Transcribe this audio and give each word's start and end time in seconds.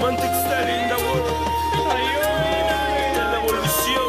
romantic 0.00 0.30
style 0.30 0.68
in 0.68 0.88
the 0.88 0.94
world. 0.94 1.26
La 3.16 3.36
evolución. 3.42 4.02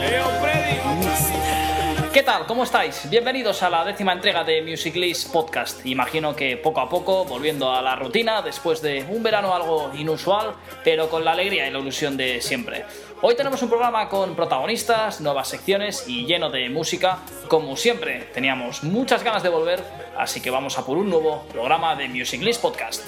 Hey, 0.00 0.16
yo, 0.16 0.30
Freddy. 0.40 2.12
¿Qué 2.12 2.22
tal? 2.22 2.46
¿Cómo 2.46 2.62
estáis? 2.62 3.10
Bienvenidos 3.10 3.64
a 3.64 3.70
la 3.70 3.84
décima 3.84 4.12
entrega 4.12 4.44
de 4.44 4.62
Music 4.62 4.94
List 4.94 5.32
Podcast. 5.32 5.84
Imagino 5.86 6.36
que 6.36 6.56
poco 6.56 6.80
a 6.80 6.88
poco, 6.88 7.24
volviendo 7.24 7.72
a 7.72 7.82
la 7.82 7.96
rutina, 7.96 8.42
después 8.42 8.80
de 8.80 9.04
un 9.08 9.24
verano 9.24 9.54
algo 9.54 9.90
inusual, 9.94 10.54
pero 10.84 11.08
con 11.08 11.24
la 11.24 11.32
alegría 11.32 11.66
y 11.66 11.72
la 11.72 11.80
ilusión 11.80 12.16
de 12.16 12.40
siempre. 12.40 12.84
Hoy 13.22 13.34
tenemos 13.34 13.60
un 13.62 13.70
programa 13.70 14.08
con 14.08 14.36
protagonistas, 14.36 15.20
nuevas 15.20 15.48
secciones 15.48 16.04
y 16.06 16.26
lleno 16.26 16.50
de 16.50 16.68
música. 16.68 17.18
Como 17.48 17.76
siempre, 17.76 18.28
teníamos 18.34 18.84
muchas 18.84 19.24
ganas 19.24 19.42
de 19.42 19.48
volver, 19.48 19.82
así 20.16 20.40
que 20.40 20.50
vamos 20.50 20.78
a 20.78 20.86
por 20.86 20.96
un 20.96 21.10
nuevo 21.10 21.44
programa 21.50 21.96
de 21.96 22.08
Music 22.08 22.40
List 22.40 22.62
Podcast. 22.62 23.02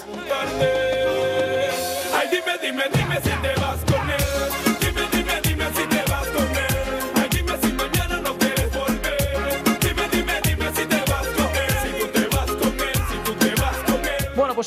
Dime, 2.34 2.58
dime, 2.60 2.82
dime 2.92 3.20
si 3.22 3.30
te 3.30 3.60
vas 3.60 3.78
con 3.84 4.10
él. 4.10 4.23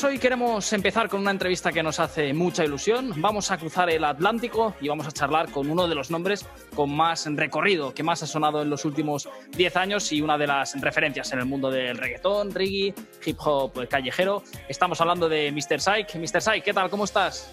Pues 0.00 0.12
hoy 0.12 0.18
queremos 0.20 0.72
empezar 0.72 1.08
con 1.08 1.22
una 1.22 1.32
entrevista 1.32 1.72
que 1.72 1.82
nos 1.82 1.98
hace 1.98 2.32
mucha 2.32 2.64
ilusión. 2.64 3.14
Vamos 3.16 3.50
a 3.50 3.58
cruzar 3.58 3.90
el 3.90 4.04
Atlántico 4.04 4.76
y 4.80 4.86
vamos 4.86 5.08
a 5.08 5.10
charlar 5.10 5.50
con 5.50 5.68
uno 5.68 5.88
de 5.88 5.96
los 5.96 6.08
nombres 6.08 6.46
con 6.72 6.94
más 6.94 7.26
recorrido, 7.26 7.92
que 7.92 8.04
más 8.04 8.22
ha 8.22 8.28
sonado 8.28 8.62
en 8.62 8.70
los 8.70 8.84
últimos 8.84 9.28
10 9.56 9.76
años 9.76 10.12
y 10.12 10.20
una 10.20 10.38
de 10.38 10.46
las 10.46 10.80
referencias 10.80 11.32
en 11.32 11.40
el 11.40 11.46
mundo 11.46 11.68
del 11.68 11.98
reggaetón, 11.98 12.54
reggae, 12.54 12.94
hip 13.26 13.38
hop 13.40 13.88
callejero. 13.88 14.44
Estamos 14.68 15.00
hablando 15.00 15.28
de 15.28 15.50
Mr. 15.50 15.80
Psych. 15.80 16.14
Mr. 16.14 16.42
Psych, 16.42 16.62
¿qué 16.62 16.72
tal? 16.72 16.90
¿Cómo 16.90 17.02
estás? 17.02 17.50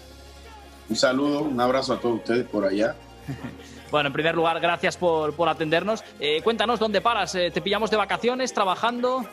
Un 0.88 0.94
saludo, 0.94 1.40
un 1.40 1.60
abrazo 1.60 1.94
a 1.94 2.00
todos 2.00 2.18
ustedes 2.18 2.46
por 2.46 2.64
allá. 2.64 2.94
Bueno, 3.88 4.08
en 4.08 4.12
primer 4.12 4.34
lugar, 4.34 4.58
gracias 4.58 4.96
por, 4.96 5.34
por 5.36 5.48
atendernos. 5.48 6.02
Eh, 6.18 6.40
cuéntanos 6.42 6.80
dónde 6.80 7.00
paras. 7.00 7.36
Eh, 7.36 7.52
¿Te 7.52 7.60
pillamos 7.60 7.88
de 7.88 7.96
vacaciones, 7.96 8.52
trabajando? 8.52 9.24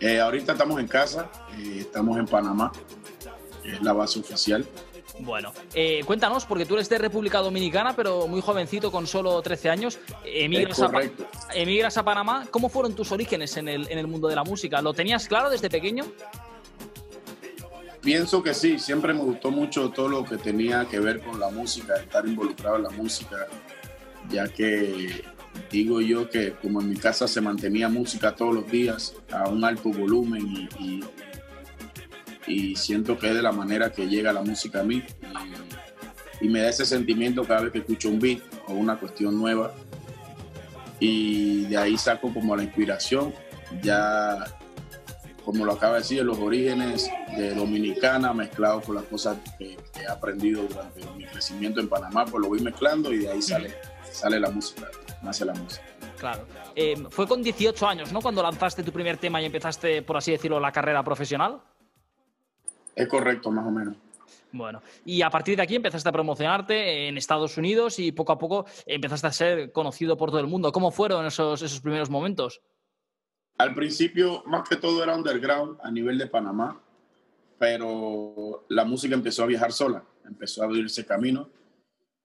Eh, 0.00 0.20
ahorita 0.20 0.52
estamos 0.52 0.78
en 0.80 0.86
casa, 0.86 1.30
eh, 1.58 1.78
estamos 1.80 2.18
en 2.18 2.26
Panamá, 2.26 2.72
es 3.64 3.82
la 3.82 3.92
base 3.92 4.20
oficial. 4.20 4.64
Bueno, 5.20 5.52
eh, 5.74 6.02
cuéntanos, 6.04 6.44
porque 6.44 6.64
tú 6.64 6.74
eres 6.74 6.88
de 6.88 6.98
República 6.98 7.38
Dominicana, 7.38 7.96
pero 7.96 8.28
muy 8.28 8.40
jovencito, 8.40 8.92
con 8.92 9.06
solo 9.06 9.42
13 9.42 9.70
años. 9.70 9.98
Emigras, 10.24 10.80
a, 10.80 10.90
emigras 11.54 11.96
a 11.98 12.04
Panamá. 12.04 12.46
¿Cómo 12.50 12.68
fueron 12.68 12.94
tus 12.94 13.10
orígenes 13.10 13.56
en 13.56 13.68
el, 13.68 13.90
en 13.90 13.98
el 13.98 14.06
mundo 14.06 14.28
de 14.28 14.36
la 14.36 14.44
música? 14.44 14.80
¿Lo 14.80 14.94
tenías 14.94 15.26
claro 15.26 15.50
desde 15.50 15.68
pequeño? 15.68 16.04
Pienso 18.00 18.42
que 18.42 18.54
sí, 18.54 18.78
siempre 18.78 19.12
me 19.12 19.20
gustó 19.20 19.50
mucho 19.50 19.90
todo 19.90 20.08
lo 20.08 20.24
que 20.24 20.36
tenía 20.36 20.86
que 20.86 21.00
ver 21.00 21.20
con 21.20 21.40
la 21.40 21.50
música, 21.50 21.96
estar 21.96 22.24
involucrado 22.24 22.76
en 22.76 22.84
la 22.84 22.90
música, 22.90 23.48
ya 24.30 24.46
que 24.46 25.24
digo 25.70 26.00
yo 26.00 26.28
que 26.30 26.52
como 26.52 26.80
en 26.80 26.88
mi 26.90 26.96
casa 26.96 27.28
se 27.28 27.40
mantenía 27.40 27.88
música 27.88 28.34
todos 28.34 28.54
los 28.54 28.70
días 28.70 29.14
a 29.30 29.48
un 29.48 29.64
alto 29.64 29.90
volumen 29.90 30.68
y, 30.78 31.00
y- 32.46 32.76
siento 32.76 33.18
que 33.18 33.28
es 33.28 33.34
de 33.34 33.42
la 33.42 33.52
manera 33.52 33.92
que 33.92 34.08
llega 34.08 34.32
la 34.32 34.42
música 34.42 34.80
a 34.80 34.82
mí. 34.84 35.02
Y, 36.40 36.46
y 36.46 36.48
me 36.48 36.60
da 36.62 36.70
ese 36.70 36.86
sentimiento 36.86 37.44
cada 37.44 37.62
vez 37.62 37.72
que 37.72 37.78
escucho 37.80 38.08
un 38.08 38.18
beat 38.18 38.40
o 38.68 38.72
una 38.72 38.96
cuestión 38.96 39.36
nueva. 39.38 39.74
Y 41.00 41.64
de 41.66 41.76
ahí 41.76 41.98
saco 41.98 42.32
como 42.32 42.56
la 42.56 42.62
inspiración. 42.62 43.34
Ya 43.82 44.38
como 45.44 45.64
lo 45.64 45.72
acaba 45.72 45.94
de 45.94 46.00
decir, 46.00 46.22
los 46.24 46.38
orígenes 46.38 47.10
de 47.36 47.54
Dominicana 47.54 48.32
mezclados 48.34 48.84
con 48.84 48.94
las 48.96 49.04
cosas 49.04 49.36
que, 49.58 49.76
que 49.94 50.00
he 50.02 50.06
aprendido 50.06 50.62
durante 50.62 51.00
mi 51.16 51.24
crecimiento 51.24 51.80
en 51.80 51.88
Panamá, 51.88 52.24
pues 52.26 52.40
lo 52.42 52.48
voy 52.48 52.60
mezclando 52.60 53.12
y 53.12 53.18
de 53.18 53.30
ahí 53.30 53.40
sale, 53.42 53.74
sale 54.10 54.38
la 54.40 54.50
música, 54.50 54.86
nace 55.22 55.44
la 55.44 55.54
música. 55.54 55.84
Claro. 56.18 56.46
Eh, 56.74 56.96
fue 57.10 57.26
con 57.26 57.42
18 57.42 57.86
años, 57.86 58.12
¿no? 58.12 58.20
Cuando 58.20 58.42
lanzaste 58.42 58.82
tu 58.82 58.92
primer 58.92 59.18
tema 59.18 59.40
y 59.40 59.46
empezaste, 59.46 60.02
por 60.02 60.16
así 60.16 60.32
decirlo, 60.32 60.58
la 60.60 60.72
carrera 60.72 61.02
profesional. 61.02 61.60
Es 62.94 63.08
correcto, 63.08 63.50
más 63.50 63.66
o 63.66 63.70
menos. 63.70 63.96
Bueno, 64.50 64.82
y 65.04 65.22
a 65.22 65.30
partir 65.30 65.56
de 65.56 65.62
aquí 65.62 65.76
empezaste 65.76 66.08
a 66.08 66.12
promocionarte 66.12 67.08
en 67.08 67.18
Estados 67.18 67.56
Unidos 67.58 67.98
y 67.98 68.12
poco 68.12 68.32
a 68.32 68.38
poco 68.38 68.66
empezaste 68.86 69.26
a 69.26 69.32
ser 69.32 69.72
conocido 69.72 70.16
por 70.16 70.30
todo 70.30 70.40
el 70.40 70.46
mundo. 70.46 70.72
¿Cómo 70.72 70.90
fueron 70.90 71.26
esos, 71.26 71.60
esos 71.62 71.80
primeros 71.80 72.08
momentos? 72.08 72.62
Al 73.58 73.74
principio, 73.74 74.42
más 74.46 74.66
que 74.68 74.76
todo 74.76 75.02
era 75.02 75.14
underground 75.14 75.78
a 75.82 75.90
nivel 75.90 76.16
de 76.16 76.28
Panamá, 76.28 76.80
pero 77.58 78.64
la 78.68 78.84
música 78.84 79.14
empezó 79.14 79.42
a 79.42 79.46
viajar 79.46 79.72
sola, 79.72 80.02
empezó 80.24 80.62
a 80.62 80.66
abrirse 80.66 81.04
camino 81.04 81.50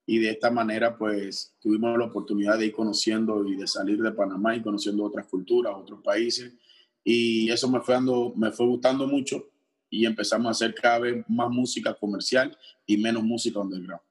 y 0.05 0.19
de 0.19 0.31
esta 0.31 0.51
manera 0.51 0.97
pues 0.97 1.55
tuvimos 1.59 1.97
la 1.97 2.05
oportunidad 2.05 2.57
de 2.57 2.67
ir 2.67 2.73
conociendo 2.73 3.47
y 3.47 3.55
de 3.55 3.67
salir 3.67 4.01
de 4.01 4.11
Panamá 4.11 4.55
y 4.55 4.61
conociendo 4.61 5.03
otras 5.03 5.27
culturas, 5.27 5.73
otros 5.75 6.01
países 6.03 6.53
y 7.03 7.49
eso 7.51 7.69
me 7.69 7.81
fue, 7.81 7.95
dando, 7.95 8.33
me 8.35 8.51
fue 8.51 8.65
gustando 8.65 9.07
mucho 9.07 9.49
y 9.89 10.05
empezamos 10.05 10.47
a 10.47 10.51
hacer 10.51 10.73
cada 10.73 10.99
vez 10.99 11.25
más 11.27 11.49
música 11.49 11.93
comercial 11.93 12.57
y 12.85 12.97
menos 12.97 13.23
música 13.23 13.59
underground. 13.59 14.01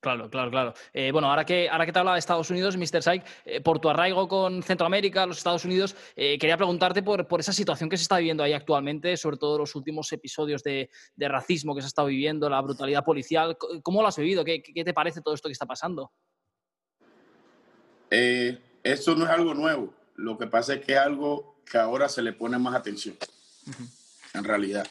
Claro, 0.00 0.30
claro, 0.30 0.50
claro. 0.50 0.74
Eh, 0.94 1.12
bueno, 1.12 1.28
ahora 1.28 1.44
que, 1.44 1.68
ahora 1.68 1.84
que 1.84 1.92
te 1.92 1.98
hablaba 1.98 2.14
de 2.14 2.20
Estados 2.20 2.48
Unidos, 2.50 2.76
Mr. 2.76 3.02
Syke, 3.02 3.24
eh, 3.44 3.60
por 3.60 3.80
tu 3.80 3.90
arraigo 3.90 4.26
con 4.28 4.62
Centroamérica, 4.62 5.26
los 5.26 5.36
Estados 5.36 5.66
Unidos, 5.66 5.94
eh, 6.16 6.38
quería 6.38 6.56
preguntarte 6.56 7.02
por, 7.02 7.28
por 7.28 7.40
esa 7.40 7.52
situación 7.52 7.90
que 7.90 7.98
se 7.98 8.04
está 8.04 8.16
viviendo 8.16 8.42
ahí 8.42 8.54
actualmente, 8.54 9.14
sobre 9.18 9.36
todo 9.36 9.58
los 9.58 9.74
últimos 9.74 10.10
episodios 10.12 10.62
de, 10.62 10.88
de 11.16 11.28
racismo 11.28 11.74
que 11.74 11.82
se 11.82 11.86
ha 11.86 11.88
estado 11.88 12.08
viviendo, 12.08 12.48
la 12.48 12.62
brutalidad 12.62 13.04
policial. 13.04 13.58
¿Cómo 13.82 14.00
lo 14.00 14.08
has 14.08 14.16
vivido? 14.16 14.42
¿Qué, 14.42 14.62
qué 14.62 14.84
te 14.84 14.94
parece 14.94 15.20
todo 15.20 15.34
esto 15.34 15.50
que 15.50 15.52
está 15.52 15.66
pasando? 15.66 16.10
Eh, 18.10 18.58
eso 18.82 19.14
no 19.14 19.24
es 19.24 19.30
algo 19.30 19.52
nuevo, 19.52 19.92
lo 20.16 20.38
que 20.38 20.46
pasa 20.46 20.74
es 20.74 20.80
que 20.84 20.92
es 20.92 20.98
algo 20.98 21.62
que 21.70 21.76
ahora 21.76 22.08
se 22.08 22.22
le 22.22 22.32
pone 22.32 22.58
más 22.58 22.74
atención, 22.74 23.16
en 24.34 24.44
realidad. 24.44 24.86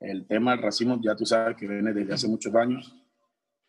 El 0.00 0.26
tema 0.26 0.50
del 0.50 0.62
racismo 0.62 0.98
ya 1.00 1.14
tú 1.14 1.24
sabes 1.24 1.56
que 1.56 1.66
viene 1.66 1.92
desde 1.92 2.14
hace 2.14 2.28
muchos 2.28 2.54
años, 2.54 2.94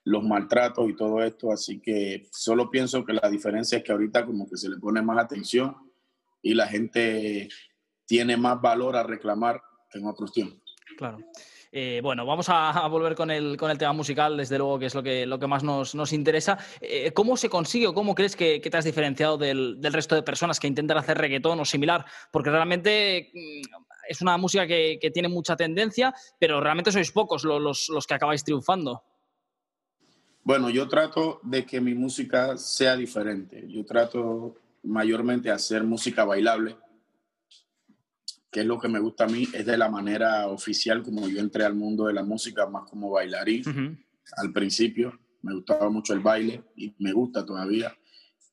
los 0.09 0.23
maltratos 0.23 0.89
y 0.89 0.95
todo 0.95 1.23
esto, 1.23 1.51
así 1.51 1.79
que 1.79 2.27
solo 2.31 2.69
pienso 2.71 3.05
que 3.05 3.13
la 3.13 3.29
diferencia 3.29 3.77
es 3.77 3.83
que 3.83 3.91
ahorita 3.91 4.25
como 4.25 4.49
que 4.49 4.57
se 4.57 4.67
le 4.69 4.77
pone 4.77 5.01
más 5.01 5.23
atención 5.23 5.75
y 6.41 6.55
la 6.55 6.67
gente 6.67 7.47
tiene 8.05 8.35
más 8.35 8.59
valor 8.59 8.95
a 8.95 9.03
reclamar 9.03 9.61
que 9.89 9.99
en 9.99 10.07
otros 10.07 10.31
tiempos. 10.31 10.75
Claro. 10.97 11.19
Eh, 11.71 11.99
bueno, 12.01 12.25
vamos 12.25 12.47
a, 12.49 12.87
volver 12.87 13.13
con 13.13 13.29
el, 13.29 13.55
con 13.55 13.69
el 13.69 13.77
tema 13.77 13.93
musical, 13.93 14.35
desde 14.35 14.57
luego, 14.57 14.79
que 14.79 14.87
es 14.87 14.95
lo 14.95 15.03
que, 15.03 15.27
lo 15.27 15.37
que 15.37 15.45
más 15.45 15.63
nos, 15.63 15.93
nos 15.93 16.11
interesa. 16.11 16.57
Eh, 16.81 17.11
¿Cómo 17.11 17.37
se 17.37 17.47
consigue 17.47 17.85
o 17.85 17.93
cómo 17.93 18.15
crees 18.15 18.35
que, 18.35 18.59
te 18.59 18.75
has 18.75 18.85
diferenciado 18.85 19.37
del, 19.37 19.79
del 19.79 19.93
resto 19.93 20.15
de 20.15 20.23
personas 20.23 20.59
que 20.59 20.65
intentan 20.65 20.97
hacer 20.97 21.19
reggaetón 21.19 21.59
o 21.59 21.65
similar? 21.65 22.03
Porque 22.31 22.49
realmente 22.49 23.29
mm, 23.31 23.83
es 24.09 24.21
una 24.21 24.37
música 24.37 24.65
que, 24.65 24.97
que 24.99 25.11
tiene 25.11 25.27
mucha 25.27 25.55
tendencia, 25.55 26.11
pero 26.39 26.59
realmente 26.59 26.91
sois 26.91 27.11
pocos 27.11 27.43
lo- 27.43 27.59
los, 27.59 27.89
los 27.89 28.07
que 28.07 28.15
acabáis 28.15 28.43
triunfando. 28.43 29.03
Bueno, 30.43 30.69
yo 30.69 30.87
trato 30.87 31.39
de 31.43 31.65
que 31.65 31.79
mi 31.81 31.93
música 31.93 32.57
sea 32.57 32.95
diferente. 32.95 33.65
Yo 33.67 33.85
trato 33.85 34.55
mayormente 34.83 35.49
de 35.49 35.55
hacer 35.55 35.83
música 35.83 36.23
bailable, 36.23 36.75
que 38.51 38.61
es 38.61 38.65
lo 38.65 38.79
que 38.79 38.87
me 38.87 38.99
gusta 38.99 39.25
a 39.25 39.27
mí, 39.27 39.47
es 39.53 39.65
de 39.65 39.77
la 39.77 39.89
manera 39.89 40.47
oficial 40.47 41.03
como 41.03 41.27
yo 41.27 41.39
entré 41.39 41.65
al 41.65 41.75
mundo 41.75 42.05
de 42.05 42.13
la 42.13 42.23
música, 42.23 42.65
más 42.65 42.89
como 42.89 43.11
bailarín. 43.11 43.63
Al 44.37 44.51
principio 44.51 45.19
me 45.41 45.53
gustaba 45.53 45.89
mucho 45.89 46.13
el 46.13 46.19
baile 46.19 46.63
y 46.75 46.93
me 46.97 47.11
gusta 47.13 47.45
todavía. 47.45 47.95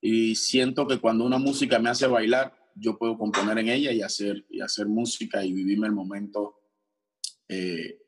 Y 0.00 0.34
siento 0.34 0.86
que 0.86 0.98
cuando 0.98 1.24
una 1.24 1.38
música 1.38 1.78
me 1.78 1.88
hace 1.88 2.06
bailar, 2.06 2.54
yo 2.74 2.98
puedo 2.98 3.16
componer 3.16 3.58
en 3.58 3.68
ella 3.68 3.90
y 3.92 4.02
hacer, 4.02 4.44
y 4.50 4.60
hacer 4.60 4.86
música 4.86 5.42
y 5.44 5.52
vivirme 5.52 5.86
el 5.86 5.94
momento. 5.94 6.60
eh, 7.48 8.02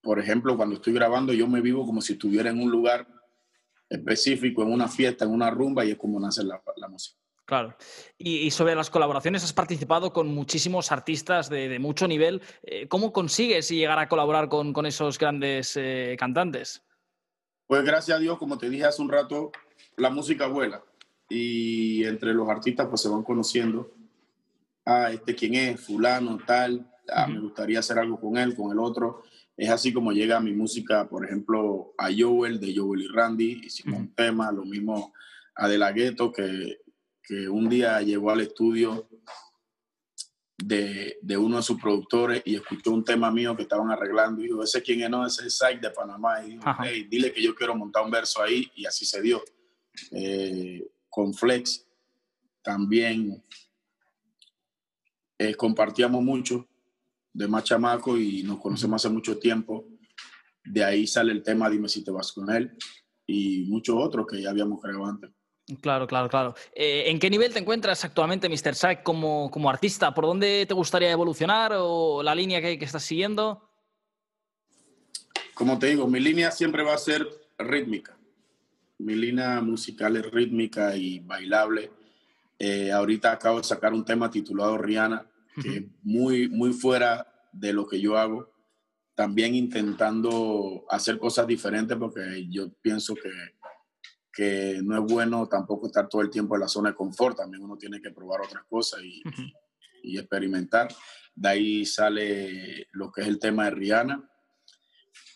por 0.00 0.18
ejemplo, 0.18 0.56
cuando 0.56 0.76
estoy 0.76 0.92
grabando, 0.92 1.32
yo 1.32 1.46
me 1.46 1.60
vivo 1.60 1.84
como 1.84 2.00
si 2.00 2.14
estuviera 2.14 2.50
en 2.50 2.60
un 2.60 2.70
lugar 2.70 3.06
específico, 3.88 4.62
en 4.62 4.72
una 4.72 4.88
fiesta, 4.88 5.24
en 5.24 5.32
una 5.32 5.50
rumba, 5.50 5.84
y 5.84 5.90
es 5.90 5.98
como 5.98 6.18
nace 6.20 6.44
la, 6.44 6.62
la 6.76 6.88
música. 6.88 7.18
Claro. 7.44 7.76
Y, 8.16 8.36
y 8.38 8.50
sobre 8.52 8.76
las 8.76 8.90
colaboraciones, 8.90 9.42
has 9.42 9.52
participado 9.52 10.12
con 10.12 10.28
muchísimos 10.28 10.92
artistas 10.92 11.50
de, 11.50 11.68
de 11.68 11.80
mucho 11.80 12.06
nivel. 12.06 12.40
Eh, 12.62 12.86
¿Cómo 12.86 13.12
consigues 13.12 13.68
llegar 13.68 13.98
a 13.98 14.08
colaborar 14.08 14.48
con, 14.48 14.72
con 14.72 14.86
esos 14.86 15.18
grandes 15.18 15.76
eh, 15.76 16.16
cantantes? 16.16 16.84
Pues 17.66 17.82
gracias 17.82 18.16
a 18.16 18.20
Dios, 18.20 18.38
como 18.38 18.56
te 18.56 18.70
dije 18.70 18.84
hace 18.84 19.02
un 19.02 19.08
rato, 19.08 19.50
la 19.96 20.10
música 20.10 20.46
vuela. 20.46 20.82
Y 21.28 22.04
entre 22.04 22.32
los 22.34 22.48
artistas 22.48 22.86
pues 22.86 23.00
se 23.00 23.08
van 23.08 23.24
conociendo. 23.24 23.92
Ah, 24.86 25.10
este 25.10 25.34
quién 25.34 25.54
es, 25.54 25.80
fulano, 25.80 26.38
tal. 26.46 26.88
Ah, 27.12 27.24
Ujú. 27.24 27.32
me 27.32 27.40
gustaría 27.40 27.80
hacer 27.80 27.98
algo 27.98 28.20
con 28.20 28.36
él, 28.36 28.54
con 28.54 28.70
el 28.70 28.78
otro. 28.78 29.24
Es 29.60 29.68
así 29.68 29.92
como 29.92 30.10
llega 30.10 30.40
mi 30.40 30.54
música, 30.54 31.06
por 31.06 31.22
ejemplo, 31.22 31.92
a 31.98 32.08
Joel, 32.16 32.58
de 32.58 32.74
Joel 32.74 33.02
y 33.02 33.08
Randy. 33.08 33.60
Hicimos 33.66 34.00
un 34.00 34.14
tema, 34.14 34.50
lo 34.50 34.64
mismo 34.64 35.12
a 35.54 35.68
De 35.68 35.76
La 35.76 35.92
Ghetto, 35.92 36.32
que, 36.32 36.78
que 37.22 37.46
un 37.46 37.68
día 37.68 38.00
llegó 38.00 38.30
al 38.30 38.40
estudio 38.40 39.06
de, 40.56 41.18
de, 41.20 41.36
uno 41.36 41.58
de 41.58 41.62
sus 41.62 41.78
productores 41.78 42.40
y 42.46 42.54
escuchó 42.54 42.90
un 42.90 43.04
tema 43.04 43.30
mío 43.30 43.54
que 43.54 43.64
estaban 43.64 43.90
arreglando 43.90 44.40
y 44.40 44.44
dijo, 44.44 44.62
ese 44.62 44.80
quién 44.80 45.02
es, 45.02 45.10
no, 45.10 45.26
ese 45.26 45.46
es 45.46 45.60
de 45.78 45.90
Panamá. 45.90 46.42
Y 46.42 46.52
dijo, 46.52 46.64
hey, 46.82 47.06
dile 47.10 47.30
que 47.30 47.42
yo 47.42 47.54
quiero 47.54 47.76
montar 47.76 48.02
un 48.02 48.10
verso 48.10 48.42
ahí 48.42 48.72
y 48.74 48.86
así 48.86 49.04
se 49.04 49.20
dio. 49.20 49.44
Eh, 50.10 50.90
con 51.10 51.34
Flex 51.34 51.86
también 52.62 53.44
eh, 55.36 55.54
compartíamos 55.54 56.22
mucho 56.22 56.66
de 57.32 57.48
más 57.48 57.64
chamaco 57.64 58.16
y 58.16 58.42
nos 58.42 58.60
conocemos 58.60 59.04
hace 59.04 59.12
mucho 59.12 59.38
tiempo. 59.38 59.86
De 60.64 60.84
ahí 60.84 61.06
sale 61.06 61.32
el 61.32 61.42
tema 61.42 61.70
Dime 61.70 61.88
si 61.88 62.04
te 62.04 62.10
vas 62.10 62.32
con 62.32 62.50
él 62.50 62.76
y 63.26 63.64
muchos 63.68 63.96
otros 63.98 64.26
que 64.26 64.42
ya 64.42 64.50
habíamos 64.50 64.80
creado 64.80 65.06
antes. 65.06 65.30
Claro, 65.80 66.06
claro, 66.06 66.28
claro. 66.28 66.54
Eh, 66.74 67.04
¿En 67.06 67.20
qué 67.20 67.30
nivel 67.30 67.52
te 67.52 67.60
encuentras 67.60 68.04
actualmente, 68.04 68.48
Mr. 68.48 68.74
Sack, 68.74 69.02
como, 69.04 69.50
como 69.50 69.70
artista? 69.70 70.12
¿Por 70.12 70.26
dónde 70.26 70.66
te 70.66 70.74
gustaría 70.74 71.12
evolucionar 71.12 71.72
o 71.76 72.22
la 72.22 72.34
línea 72.34 72.60
que, 72.60 72.78
que 72.78 72.84
estás 72.84 73.04
siguiendo? 73.04 73.70
Como 75.54 75.78
te 75.78 75.88
digo, 75.88 76.08
mi 76.08 76.18
línea 76.18 76.50
siempre 76.50 76.82
va 76.82 76.94
a 76.94 76.98
ser 76.98 77.28
rítmica. 77.58 78.16
Mi 78.98 79.14
línea 79.14 79.60
musical 79.60 80.16
es 80.16 80.30
rítmica 80.30 80.96
y 80.96 81.20
bailable. 81.20 81.90
Eh, 82.58 82.92
ahorita 82.92 83.32
acabo 83.32 83.58
de 83.58 83.64
sacar 83.64 83.94
un 83.94 84.04
tema 84.04 84.30
titulado 84.30 84.76
Rihanna, 84.76 85.29
que 85.62 85.88
muy, 86.02 86.48
muy 86.48 86.72
fuera 86.72 87.26
de 87.52 87.72
lo 87.72 87.86
que 87.86 88.00
yo 88.00 88.16
hago. 88.16 88.50
También 89.14 89.54
intentando 89.54 90.84
hacer 90.88 91.18
cosas 91.18 91.46
diferentes 91.46 91.96
porque 91.96 92.46
yo 92.48 92.72
pienso 92.82 93.14
que 93.14 93.30
que 94.32 94.80
no 94.82 94.96
es 94.96 95.12
bueno 95.12 95.46
tampoco 95.48 95.86
estar 95.86 96.08
todo 96.08 96.22
el 96.22 96.30
tiempo 96.30 96.54
en 96.54 96.62
la 96.62 96.68
zona 96.68 96.90
de 96.90 96.94
confort, 96.94 97.36
también 97.36 97.62
uno 97.62 97.76
tiene 97.76 98.00
que 98.00 98.10
probar 98.10 98.40
otras 98.40 98.64
cosas 98.68 99.02
y, 99.02 99.22
y 100.02 100.18
experimentar. 100.18 100.88
De 101.34 101.48
ahí 101.48 101.86
sale 101.86 102.88
lo 102.92 103.10
que 103.10 103.22
es 103.22 103.28
el 103.28 103.38
tema 103.38 103.64
de 103.64 103.70
Rihanna. 103.72 104.26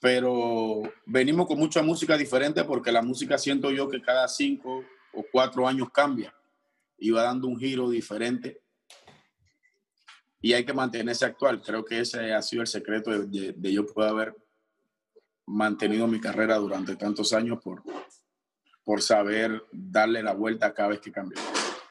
Pero 0.00 0.82
venimos 1.06 1.46
con 1.46 1.58
mucha 1.58 1.82
música 1.82 2.16
diferente 2.16 2.62
porque 2.64 2.92
la 2.92 3.02
música 3.02 3.38
siento 3.38 3.70
yo 3.70 3.88
que 3.88 4.02
cada 4.02 4.28
cinco 4.28 4.84
o 5.12 5.24
cuatro 5.32 5.66
años 5.66 5.88
cambia 5.90 6.34
y 6.98 7.10
va 7.10 7.22
dando 7.22 7.48
un 7.48 7.58
giro 7.58 7.88
diferente. 7.88 8.62
Y 10.44 10.52
hay 10.52 10.62
que 10.66 10.74
mantenerse 10.74 11.24
actual. 11.24 11.62
Creo 11.62 11.82
que 11.86 12.00
ese 12.00 12.34
ha 12.34 12.42
sido 12.42 12.60
el 12.60 12.68
secreto 12.68 13.10
de, 13.10 13.26
de, 13.28 13.52
de 13.56 13.72
yo 13.72 13.86
poder 13.86 14.10
haber 14.10 14.36
mantenido 15.46 16.06
mi 16.06 16.20
carrera 16.20 16.56
durante 16.56 16.96
tantos 16.96 17.32
años 17.32 17.60
por, 17.62 17.82
por 18.84 19.00
saber 19.00 19.64
darle 19.72 20.22
la 20.22 20.34
vuelta 20.34 20.74
cada 20.74 20.90
vez 20.90 21.00
que 21.00 21.10
cambia. 21.10 21.40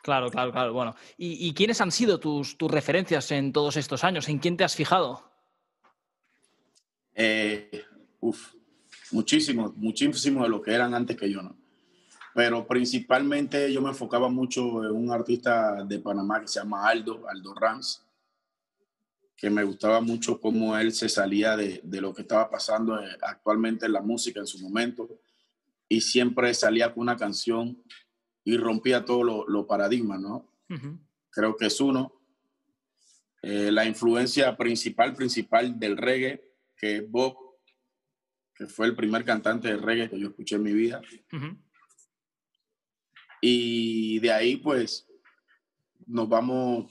Claro, 0.04 0.30
claro, 0.30 0.52
claro. 0.52 0.72
Bueno, 0.72 0.96
¿y, 1.18 1.48
y 1.48 1.56
quiénes 1.56 1.82
han 1.82 1.92
sido 1.92 2.20
tus, 2.20 2.56
tus, 2.56 2.70
referencias 2.70 3.32
en 3.32 3.52
todos 3.52 3.76
estos 3.76 4.04
años? 4.04 4.30
¿En 4.30 4.38
quién 4.38 4.56
te 4.56 4.64
has 4.64 4.76
fijado? 4.76 5.28
Eh, 7.16 7.84
uf, 8.20 8.54
muchísimo, 9.10 9.74
muchísimo 9.78 10.44
de 10.44 10.50
lo 10.50 10.62
que 10.62 10.74
eran 10.76 10.94
antes 10.94 11.18
que 11.18 11.28
yo, 11.28 11.42
¿no? 11.42 11.58
Pero 12.36 12.68
principalmente 12.68 13.74
yo 13.74 13.82
me 13.82 13.90
enfocaba 13.90 14.30
mucho 14.30 14.84
en 14.84 14.92
un 14.92 15.10
artista 15.10 15.84
de 15.84 15.98
Panamá 15.98 16.40
que 16.40 16.48
se 16.48 16.60
llama 16.60 16.88
Aldo, 16.88 17.24
Aldo 17.28 17.56
Rams, 17.56 18.03
que 19.36 19.50
me 19.50 19.64
gustaba 19.64 20.00
mucho 20.02 20.40
cómo 20.40 20.78
él 20.78 20.94
se 20.94 21.10
salía 21.10 21.58
de, 21.58 21.82
de 21.84 22.02
lo 22.02 22.14
que 22.14 22.22
estaba 22.22 22.50
pasando 22.50 23.00
eh, 23.00 23.18
actualmente 23.22 23.86
en 23.86 23.94
la 23.94 24.02
música 24.02 24.40
en 24.40 24.48
su 24.48 24.60
momento 24.60 25.10
y 25.90 26.02
siempre 26.02 26.54
salía 26.54 26.94
con 26.94 27.02
una 27.02 27.18
canción 27.18 27.84
y 28.44 28.58
rompía 28.58 29.06
todos 29.06 29.26
los 29.26 29.46
lo 29.48 29.68
paradigmas, 29.68 30.20
¿no? 30.20 30.50
Uh 30.70 30.74
-huh. 30.76 31.00
Creo 31.30 31.56
que 31.56 31.68
es 31.68 31.80
uno. 31.80 32.14
Eh, 33.42 33.72
la 33.72 33.86
influencia 33.86 34.56
principal, 34.56 35.14
principal 35.14 35.78
del 35.80 35.98
reggae, 35.98 36.42
que 36.78 36.98
es 36.98 37.12
Bob, 37.12 37.36
que 38.56 38.68
fue 38.68 38.88
el 38.88 38.96
primer 38.96 39.24
cantante 39.26 39.68
de 39.68 39.78
reggae 39.78 40.10
que 40.10 40.20
yo 40.20 40.30
escuché 40.30 40.56
en 40.56 40.64
mi 40.64 40.74
vida. 40.74 41.02
Uh 41.32 41.38
-huh. 41.38 41.58
Y 43.42 44.20
de 44.20 44.32
ahí, 44.32 44.56
pues, 44.58 45.06
nos 46.08 46.28
vamos 46.30 46.86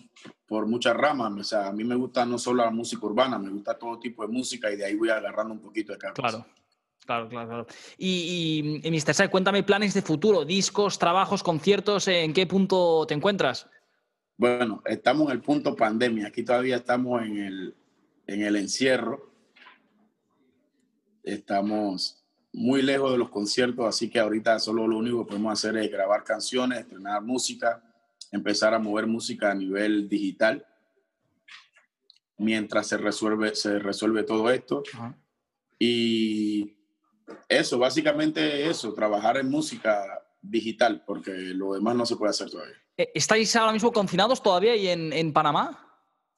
por 0.46 0.66
muchas 0.66 0.96
ramas. 0.96 1.32
O 1.32 1.44
sea, 1.44 1.68
a 1.68 1.72
mí 1.72 1.84
me 1.84 1.94
gusta 1.94 2.24
no 2.24 2.38
solo 2.38 2.64
la 2.64 2.70
música 2.70 3.06
urbana, 3.06 3.38
me 3.38 3.50
gusta 3.50 3.78
todo 3.78 3.98
tipo 3.98 4.26
de 4.26 4.32
música 4.32 4.70
y 4.70 4.76
de 4.76 4.84
ahí 4.84 4.94
voy 4.94 5.10
agarrando 5.10 5.54
un 5.54 5.60
poquito 5.60 5.92
de 5.92 5.98
cada 5.98 6.12
Claro. 6.14 6.38
Cosa. 6.38 6.52
Claro, 7.04 7.28
claro, 7.28 7.48
claro. 7.48 7.66
Y, 7.98 8.80
y, 8.82 8.88
y 8.88 8.90
Mr. 8.90 9.14
Sai, 9.14 9.28
cuéntame 9.28 9.64
planes 9.64 9.92
de 9.92 10.02
futuro, 10.02 10.44
discos, 10.44 10.98
trabajos, 10.98 11.42
conciertos, 11.42 12.06
¿en 12.06 12.32
qué 12.32 12.46
punto 12.46 13.04
te 13.08 13.14
encuentras? 13.14 13.68
Bueno, 14.36 14.82
estamos 14.86 15.26
en 15.26 15.32
el 15.32 15.40
punto 15.40 15.74
pandemia, 15.74 16.28
aquí 16.28 16.44
todavía 16.44 16.76
estamos 16.76 17.22
en 17.22 17.38
el, 17.38 17.74
en 18.28 18.42
el 18.42 18.54
encierro, 18.54 19.32
estamos 21.24 22.24
muy 22.52 22.82
lejos 22.82 23.12
de 23.12 23.18
los 23.18 23.30
conciertos, 23.30 23.86
así 23.86 24.08
que 24.08 24.20
ahorita 24.20 24.58
solo 24.60 24.86
lo 24.86 24.98
único 24.98 25.24
que 25.24 25.30
podemos 25.30 25.52
hacer 25.52 25.76
es 25.78 25.90
grabar 25.90 26.22
canciones, 26.22 26.80
estrenar 26.80 27.22
música, 27.22 27.82
empezar 28.32 28.74
a 28.74 28.78
mover 28.78 29.06
música 29.06 29.50
a 29.50 29.54
nivel 29.54 30.08
digital, 30.08 30.66
mientras 32.38 32.88
se 32.88 32.96
resuelve, 32.96 33.54
se 33.54 33.78
resuelve 33.78 34.24
todo 34.24 34.50
esto. 34.50 34.82
-huh. 34.82 35.14
Y 35.78 36.76
eso, 37.48 37.78
básicamente 37.78 38.68
eso, 38.68 38.92
trabajar 38.94 39.36
en 39.36 39.50
música 39.50 40.22
digital, 40.40 41.04
porque 41.06 41.32
lo 41.32 41.74
demás 41.74 41.94
no 41.94 42.06
se 42.06 42.16
puede 42.16 42.30
hacer 42.30 42.50
todavía. 42.50 42.76
¿Estáis 42.96 43.54
ahora 43.56 43.72
mismo 43.72 43.92
confinados 43.92 44.42
todavía 44.42 44.76
y 44.76 44.88
en, 44.88 45.12
en 45.12 45.32
Panamá? 45.32 45.88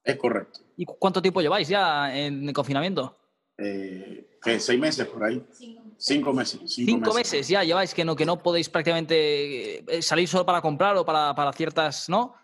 Es 0.02 0.16
correcto. 0.16 0.60
¿Y 0.76 0.84
cuánto 0.84 1.22
tiempo 1.22 1.40
lleváis 1.40 1.68
ya 1.68 2.14
en 2.16 2.52
confinamiento? 2.52 3.18
Eh, 3.58 4.38
¿qué, 4.42 4.58
¿Seis 4.58 4.80
meses 4.80 5.06
por 5.06 5.24
ahí? 5.24 5.44
Cinco, 5.52 5.82
cinco 5.96 6.32
meses. 6.32 6.60
Cinco, 6.66 6.90
cinco 6.92 7.14
meses. 7.14 7.32
meses. 7.32 7.48
ya 7.48 7.62
lleváis 7.62 7.94
que 7.94 8.04
no, 8.04 8.16
que 8.16 8.26
no 8.26 8.42
podéis 8.42 8.68
prácticamente 8.68 9.78
eh, 9.96 10.02
salir 10.02 10.28
solo 10.28 10.44
para 10.44 10.60
comprar 10.60 10.96
o 10.96 11.04
para, 11.04 11.34
para 11.34 11.52
ciertas, 11.52 12.08
¿no? 12.08 12.34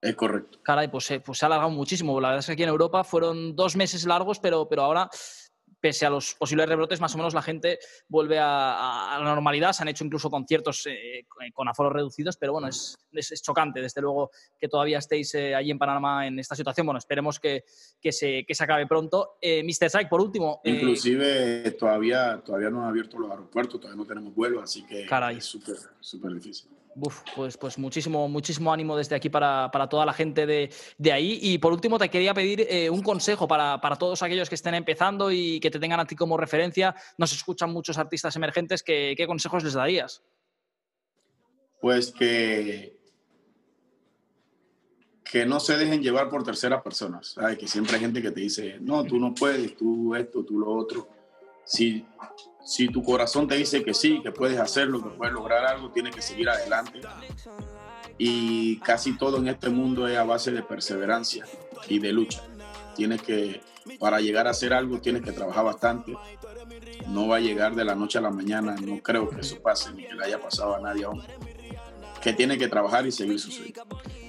Es 0.00 0.14
correcto. 0.16 0.58
Caray, 0.62 0.88
pues, 0.88 1.10
pues 1.24 1.38
se 1.38 1.44
ha 1.44 1.48
alargado 1.48 1.70
muchísimo. 1.70 2.20
La 2.20 2.28
verdad 2.28 2.40
es 2.40 2.46
que 2.46 2.52
aquí 2.52 2.62
en 2.62 2.68
Europa 2.68 3.04
fueron 3.04 3.56
dos 3.56 3.74
meses 3.74 4.04
largos, 4.04 4.38
pero, 4.38 4.68
pero 4.68 4.82
ahora 4.82 5.08
pese 5.84 6.06
a 6.06 6.08
los 6.08 6.34
posibles 6.34 6.66
rebrotes, 6.66 6.98
más 6.98 7.14
o 7.14 7.18
menos 7.18 7.34
la 7.34 7.42
gente 7.42 7.78
vuelve 8.08 8.38
a, 8.38 9.14
a 9.14 9.18
la 9.18 9.34
normalidad. 9.34 9.74
Se 9.74 9.82
han 9.82 9.88
hecho 9.88 10.02
incluso 10.02 10.30
conciertos 10.30 10.86
eh, 10.86 11.26
con 11.52 11.68
aforos 11.68 11.92
reducidos, 11.92 12.38
pero 12.38 12.52
bueno, 12.52 12.68
es, 12.68 12.96
es, 13.12 13.42
chocante, 13.42 13.82
desde 13.82 14.00
luego, 14.00 14.30
que 14.58 14.66
todavía 14.66 14.96
estéis 14.96 15.34
eh, 15.34 15.54
allí 15.54 15.70
en 15.70 15.78
Panamá 15.78 16.26
en 16.26 16.38
esta 16.38 16.54
situación. 16.54 16.86
Bueno, 16.86 16.96
esperemos 16.96 17.38
que, 17.38 17.64
que, 18.00 18.12
se, 18.12 18.46
que 18.46 18.54
se 18.54 18.64
acabe 18.64 18.86
pronto. 18.86 19.36
Eh, 19.42 19.62
Mr. 19.62 19.90
Syke, 19.90 20.08
por 20.08 20.22
último. 20.22 20.62
Inclusive 20.64 21.72
todavía, 21.72 22.40
todavía 22.42 22.70
no 22.70 22.82
han 22.82 22.88
abierto 22.88 23.18
los 23.18 23.30
aeropuertos, 23.30 23.78
todavía 23.78 24.02
no 24.02 24.06
tenemos 24.06 24.34
vuelo, 24.34 24.62
así 24.62 24.86
que 24.86 25.04
caray. 25.04 25.36
es 25.36 25.44
súper 25.44 26.32
difícil. 26.32 26.70
Uf, 26.96 27.22
pues, 27.34 27.56
pues 27.56 27.78
muchísimo, 27.78 28.28
muchísimo 28.28 28.72
ánimo 28.72 28.96
desde 28.96 29.16
aquí 29.16 29.28
para, 29.28 29.70
para 29.72 29.88
toda 29.88 30.06
la 30.06 30.12
gente 30.12 30.46
de, 30.46 30.70
de, 30.96 31.12
ahí. 31.12 31.38
Y 31.42 31.58
por 31.58 31.72
último, 31.72 31.98
te 31.98 32.08
quería 32.08 32.32
pedir 32.34 32.66
eh, 32.68 32.88
un 32.88 33.02
consejo 33.02 33.48
para, 33.48 33.80
para, 33.80 33.96
todos 33.96 34.22
aquellos 34.22 34.48
que 34.48 34.54
estén 34.54 34.74
empezando 34.74 35.32
y 35.32 35.58
que 35.60 35.70
te 35.70 35.80
tengan 35.80 36.00
a 36.00 36.06
ti 36.06 36.14
como 36.14 36.36
referencia. 36.36 36.94
Nos 37.18 37.32
escuchan 37.32 37.72
muchos 37.72 37.98
artistas 37.98 38.36
emergentes. 38.36 38.82
¿Qué, 38.82 39.14
qué 39.16 39.26
consejos 39.26 39.64
les 39.64 39.74
darías? 39.74 40.22
Pues 41.80 42.12
que, 42.12 42.96
que 45.24 45.44
no 45.44 45.58
se 45.58 45.76
dejen 45.76 46.02
llevar 46.02 46.28
por 46.28 46.44
terceras 46.44 46.80
personas. 46.82 47.32
¿sabes? 47.32 47.58
Que 47.58 47.66
siempre 47.66 47.96
hay 47.96 48.00
gente 48.02 48.22
que 48.22 48.30
te 48.30 48.40
dice, 48.40 48.78
no, 48.80 49.04
tú 49.04 49.18
no 49.18 49.34
puedes, 49.34 49.76
tú 49.76 50.14
esto, 50.14 50.44
tú 50.44 50.60
lo 50.60 50.72
otro. 50.72 51.08
Si, 51.64 52.06
si 52.64 52.88
tu 52.88 53.02
corazón 53.02 53.48
te 53.48 53.56
dice 53.56 53.82
que 53.82 53.94
sí, 53.94 54.20
que 54.22 54.32
puedes 54.32 54.58
hacerlo, 54.58 55.02
que 55.02 55.10
puedes 55.10 55.34
lograr 55.34 55.64
algo, 55.64 55.90
tienes 55.90 56.14
que 56.14 56.22
seguir 56.22 56.48
adelante. 56.48 57.00
Y 58.18 58.78
casi 58.80 59.16
todo 59.16 59.38
en 59.38 59.48
este 59.48 59.70
mundo 59.70 60.06
es 60.06 60.16
a 60.16 60.24
base 60.24 60.52
de 60.52 60.62
perseverancia 60.62 61.44
y 61.88 61.98
de 61.98 62.12
lucha. 62.12 62.42
Tienes 62.94 63.22
que, 63.22 63.60
para 63.98 64.20
llegar 64.20 64.46
a 64.46 64.50
hacer 64.50 64.72
algo, 64.72 65.00
tienes 65.00 65.22
que 65.22 65.32
trabajar 65.32 65.64
bastante. 65.64 66.14
No 67.08 67.28
va 67.28 67.36
a 67.36 67.40
llegar 67.40 67.74
de 67.74 67.84
la 67.84 67.94
noche 67.94 68.18
a 68.18 68.22
la 68.22 68.30
mañana, 68.30 68.76
no 68.76 69.00
creo 69.00 69.28
que 69.28 69.40
eso 69.40 69.60
pase, 69.60 69.92
ni 69.92 70.04
que 70.04 70.14
le 70.14 70.24
haya 70.24 70.40
pasado 70.40 70.76
a 70.76 70.80
nadie 70.80 71.04
aún 71.04 71.22
que 72.24 72.32
tiene 72.32 72.56
que 72.56 72.68
trabajar 72.68 73.06
y 73.06 73.12
seguir 73.12 73.38
su 73.38 73.50
sueño. 73.50 73.74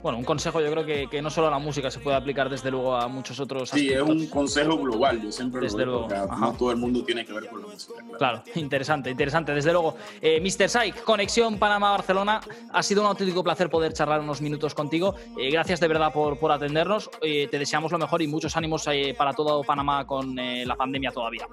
Bueno, 0.03 0.17
un 0.17 0.25
consejo 0.25 0.59
yo 0.59 0.69
creo 0.69 0.85
que, 0.85 1.07
que, 1.09 1.21
no 1.21 1.29
solo 1.29 1.47
a 1.47 1.51
la 1.51 1.59
música 1.59 1.89
se 1.89 1.99
puede 1.99 2.17
aplicar 2.17 2.49
desde 2.49 2.69
luego 2.69 2.93
a 2.93 3.07
muchos 3.07 3.39
otros 3.39 3.69
Sí, 3.69 3.87
aspectos. 3.89 4.09
es 4.09 4.21
un 4.21 4.27
consejo 4.27 4.77
global, 4.77 5.21
yo 5.21 5.31
siempre 5.31 5.61
desde 5.61 5.85
lo 5.85 6.07
digo, 6.09 6.27
no 6.37 6.53
todo 6.53 6.71
el 6.71 6.77
mundo 6.77 7.03
tiene 7.05 7.25
que 7.25 7.31
ver 7.31 7.47
con 7.47 7.61
la 7.61 7.67
música. 7.67 7.93
Claro, 8.17 8.43
claro 8.43 8.43
interesante, 8.55 9.09
interesante, 9.09 9.53
desde 9.53 9.71
luego. 9.71 9.95
Eh, 10.21 10.41
Mr. 10.41 10.69
Syke, 10.69 11.03
Conexión 11.03 11.57
Panamá-Barcelona, 11.57 12.41
ha 12.71 12.83
sido 12.83 13.01
un 13.01 13.07
auténtico 13.07 13.43
placer 13.43 13.69
poder 13.69 13.93
charlar 13.93 14.19
unos 14.19 14.41
minutos 14.41 14.75
contigo. 14.75 15.15
Eh, 15.39 15.49
gracias 15.49 15.79
de 15.79 15.87
verdad 15.87 16.11
por, 16.11 16.37
por 16.37 16.51
atendernos, 16.51 17.09
eh, 17.21 17.47
te 17.49 17.57
deseamos 17.57 17.91
lo 17.93 17.97
mejor 17.97 18.21
y 18.21 18.27
muchos 18.27 18.57
ánimos 18.57 18.85
eh, 18.91 19.15
para 19.17 19.33
todo 19.33 19.63
Panamá 19.63 20.05
con 20.05 20.35
la 20.35 20.75
pandemia 20.75 21.11
todavía. 21.11 21.47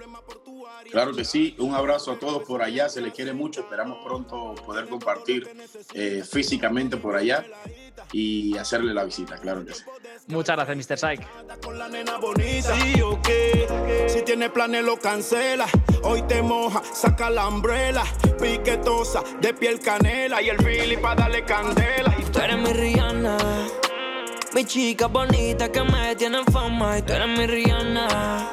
Claro 0.90 1.14
que 1.14 1.24
sí, 1.24 1.54
un 1.58 1.74
abrazo 1.74 2.12
a 2.12 2.18
todos 2.18 2.42
por 2.42 2.62
allá, 2.62 2.88
se 2.88 3.00
les 3.00 3.14
quiere 3.14 3.32
mucho, 3.32 3.60
esperamos 3.62 3.98
pronto 4.04 4.54
poder 4.66 4.88
compartir 4.88 5.48
eh, 5.94 6.22
físicamente 6.28 6.96
por 6.96 7.16
allá 7.16 7.44
y 8.12 8.56
hacerle 8.58 8.92
la 8.92 9.04
visita, 9.04 9.38
claro 9.38 9.64
que 9.64 9.74
sí. 9.74 9.84
Muchas 10.28 10.56
gracias, 10.56 10.76
Mr. 10.76 10.98
Psych. 10.98 11.60
Con 11.62 11.78
la 11.78 11.88
nena 11.88 12.18
bonita. 12.18 12.74
Sí, 12.76 13.00
o 13.00 13.20
qué. 13.22 14.06
Si 14.08 14.22
tiene 14.22 14.50
planes, 14.50 14.84
lo 14.84 14.98
cancela. 14.98 15.66
Hoy 16.02 16.22
te 16.22 16.42
moja, 16.42 16.82
saca 16.92 17.30
la 17.30 17.48
umbrella. 17.48 18.04
Piquetosa, 18.40 19.22
de 19.40 19.54
piel 19.54 19.80
canela. 19.80 20.42
Y 20.42 20.48
el 20.50 20.58
Billy 20.58 20.96
pa' 20.96 21.14
darle 21.14 21.44
candela. 21.44 22.14
Tú 22.32 22.38
eres 22.38 22.56
mi 22.56 22.72
Rihanna, 22.72 23.36
mi 24.54 24.64
chica 24.64 25.06
bonita 25.06 25.70
que 25.70 25.82
me 25.82 26.14
tiene 26.16 26.44
fama. 26.44 26.98
Y 26.98 27.02
tú 27.02 27.12
eres 27.12 27.28
mi 27.28 27.46
Rihanna. 27.46 28.50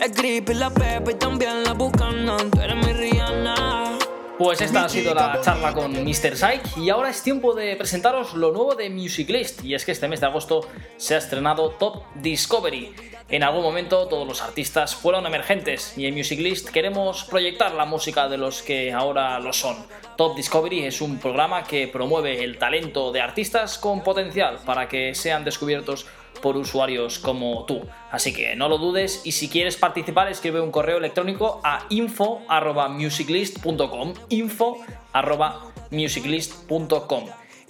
El 0.00 0.12
grip 0.12 0.50
y 0.50 0.54
la 0.54 0.70
pepe 0.70 1.10
y 1.10 1.14
también 1.14 1.64
la 1.64 1.72
bucana. 1.72 2.36
Tú 2.36 2.60
eres 2.60 2.76
mi 2.76 2.92
Rihanna. 2.92 3.98
Pues 4.38 4.60
esta 4.60 4.84
ha 4.84 4.88
sido 4.88 5.12
la 5.12 5.40
charla 5.42 5.72
con 5.72 5.90
Mr. 5.90 6.36
Psych 6.36 6.76
y 6.76 6.90
ahora 6.90 7.10
es 7.10 7.24
tiempo 7.24 7.52
de 7.54 7.74
presentaros 7.74 8.34
lo 8.34 8.52
nuevo 8.52 8.76
de 8.76 8.88
Music 8.88 9.28
List 9.28 9.64
y 9.64 9.74
es 9.74 9.84
que 9.84 9.90
este 9.90 10.06
mes 10.06 10.20
de 10.20 10.26
agosto 10.26 10.68
se 10.96 11.16
ha 11.16 11.18
estrenado 11.18 11.70
Top 11.70 12.04
Discovery. 12.14 12.94
En 13.28 13.42
algún 13.42 13.62
momento 13.62 14.06
todos 14.06 14.26
los 14.26 14.40
artistas 14.40 14.94
fueron 14.94 15.26
emergentes 15.26 15.98
y 15.98 16.06
en 16.06 16.14
Music 16.14 16.38
List 16.38 16.68
queremos 16.68 17.24
proyectar 17.24 17.74
la 17.74 17.84
música 17.84 18.28
de 18.28 18.38
los 18.38 18.62
que 18.62 18.92
ahora 18.92 19.40
lo 19.40 19.52
son. 19.52 19.76
Top 20.16 20.36
Discovery 20.36 20.84
es 20.84 21.00
un 21.00 21.18
programa 21.18 21.64
que 21.64 21.88
promueve 21.88 22.44
el 22.44 22.58
talento 22.58 23.10
de 23.10 23.20
artistas 23.20 23.76
con 23.78 24.04
potencial 24.04 24.60
para 24.64 24.88
que 24.88 25.16
sean 25.16 25.44
descubiertos 25.44 26.06
por 26.38 26.56
usuarios 26.56 27.18
como 27.18 27.64
tú. 27.64 27.82
Así 28.10 28.32
que 28.32 28.56
no 28.56 28.68
lo 28.68 28.78
dudes 28.78 29.22
y 29.24 29.32
si 29.32 29.48
quieres 29.48 29.76
participar 29.76 30.28
escribe 30.28 30.60
un 30.60 30.70
correo 30.70 30.98
electrónico 30.98 31.60
a 31.64 31.86
info@musiclist.com 31.90 34.14
info@musiclist.com. 34.28 37.24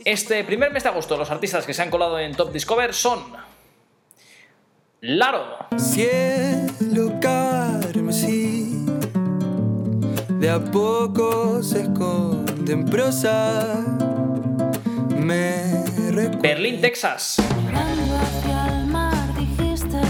Este 0.04 0.44
primer 0.44 0.70
mes 0.72 0.84
de 0.84 0.90
agosto 0.90 1.16
los 1.16 1.30
artistas 1.30 1.66
que 1.66 1.74
se 1.74 1.82
han 1.82 1.90
colado 1.90 2.18
en 2.18 2.34
Top 2.34 2.50
Discover 2.52 2.94
son 2.94 3.20
Laro, 5.00 5.44
Cielo 5.76 7.20
carmesí, 7.20 8.84
de 10.40 10.50
a 10.50 10.58
poco 10.58 11.62
se 11.62 11.82
esconde 11.82 12.72
en 12.72 12.84
prosa. 12.84 14.17
Me. 15.28 15.84
Berlín, 16.40 16.80
Texas, 16.80 17.36
Mirando 17.66 18.16
hacia 18.16 18.66
el 18.78 18.86
mar 18.86 19.34
dijiste, 19.36 20.00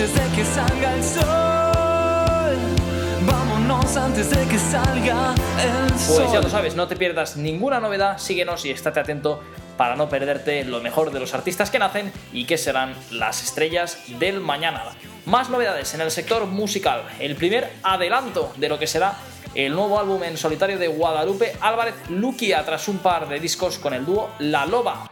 antes 0.00 0.14
de 0.14 0.36
que 0.36 0.44
salga 0.46 0.94
el 0.94 1.04
sol. 1.04 2.56
Vámonos 3.26 3.96
antes 3.98 4.30
de 4.30 4.46
que 4.46 4.58
salga 4.58 5.34
el 5.62 5.98
sol. 5.98 6.22
Pues 6.22 6.32
ya 6.32 6.40
lo 6.40 6.48
sabes, 6.48 6.74
no 6.74 6.88
te 6.88 6.96
pierdas 6.96 7.36
ninguna 7.36 7.80
novedad, 7.80 8.16
síguenos 8.16 8.64
y 8.64 8.70
estate 8.70 9.00
atento 9.00 9.42
para 9.76 9.96
no 9.96 10.08
perderte 10.08 10.64
lo 10.64 10.80
mejor 10.80 11.12
de 11.12 11.20
los 11.20 11.34
artistas 11.34 11.70
que 11.70 11.78
nacen 11.78 12.10
y 12.32 12.46
que 12.46 12.56
serán 12.56 12.94
las 13.10 13.42
estrellas 13.42 13.98
del 14.18 14.40
mañana. 14.40 14.84
Más 15.26 15.50
novedades 15.50 15.92
en 15.92 16.00
el 16.00 16.10
sector 16.10 16.46
musical, 16.46 17.02
el 17.18 17.36
primer 17.36 17.70
adelanto 17.82 18.54
de 18.56 18.70
lo 18.70 18.78
que 18.78 18.86
será 18.86 19.18
el 19.54 19.74
nuevo 19.74 20.00
álbum 20.00 20.22
en 20.22 20.38
solitario 20.38 20.78
de 20.78 20.88
Guadalupe 20.88 21.56
Álvarez 21.60 21.94
Luquia 22.08 22.64
tras 22.64 22.88
un 22.88 23.00
par 23.00 23.28
de 23.28 23.38
discos 23.38 23.78
con 23.78 23.92
el 23.92 24.06
dúo 24.06 24.30
La 24.38 24.64
Loba. 24.64 25.10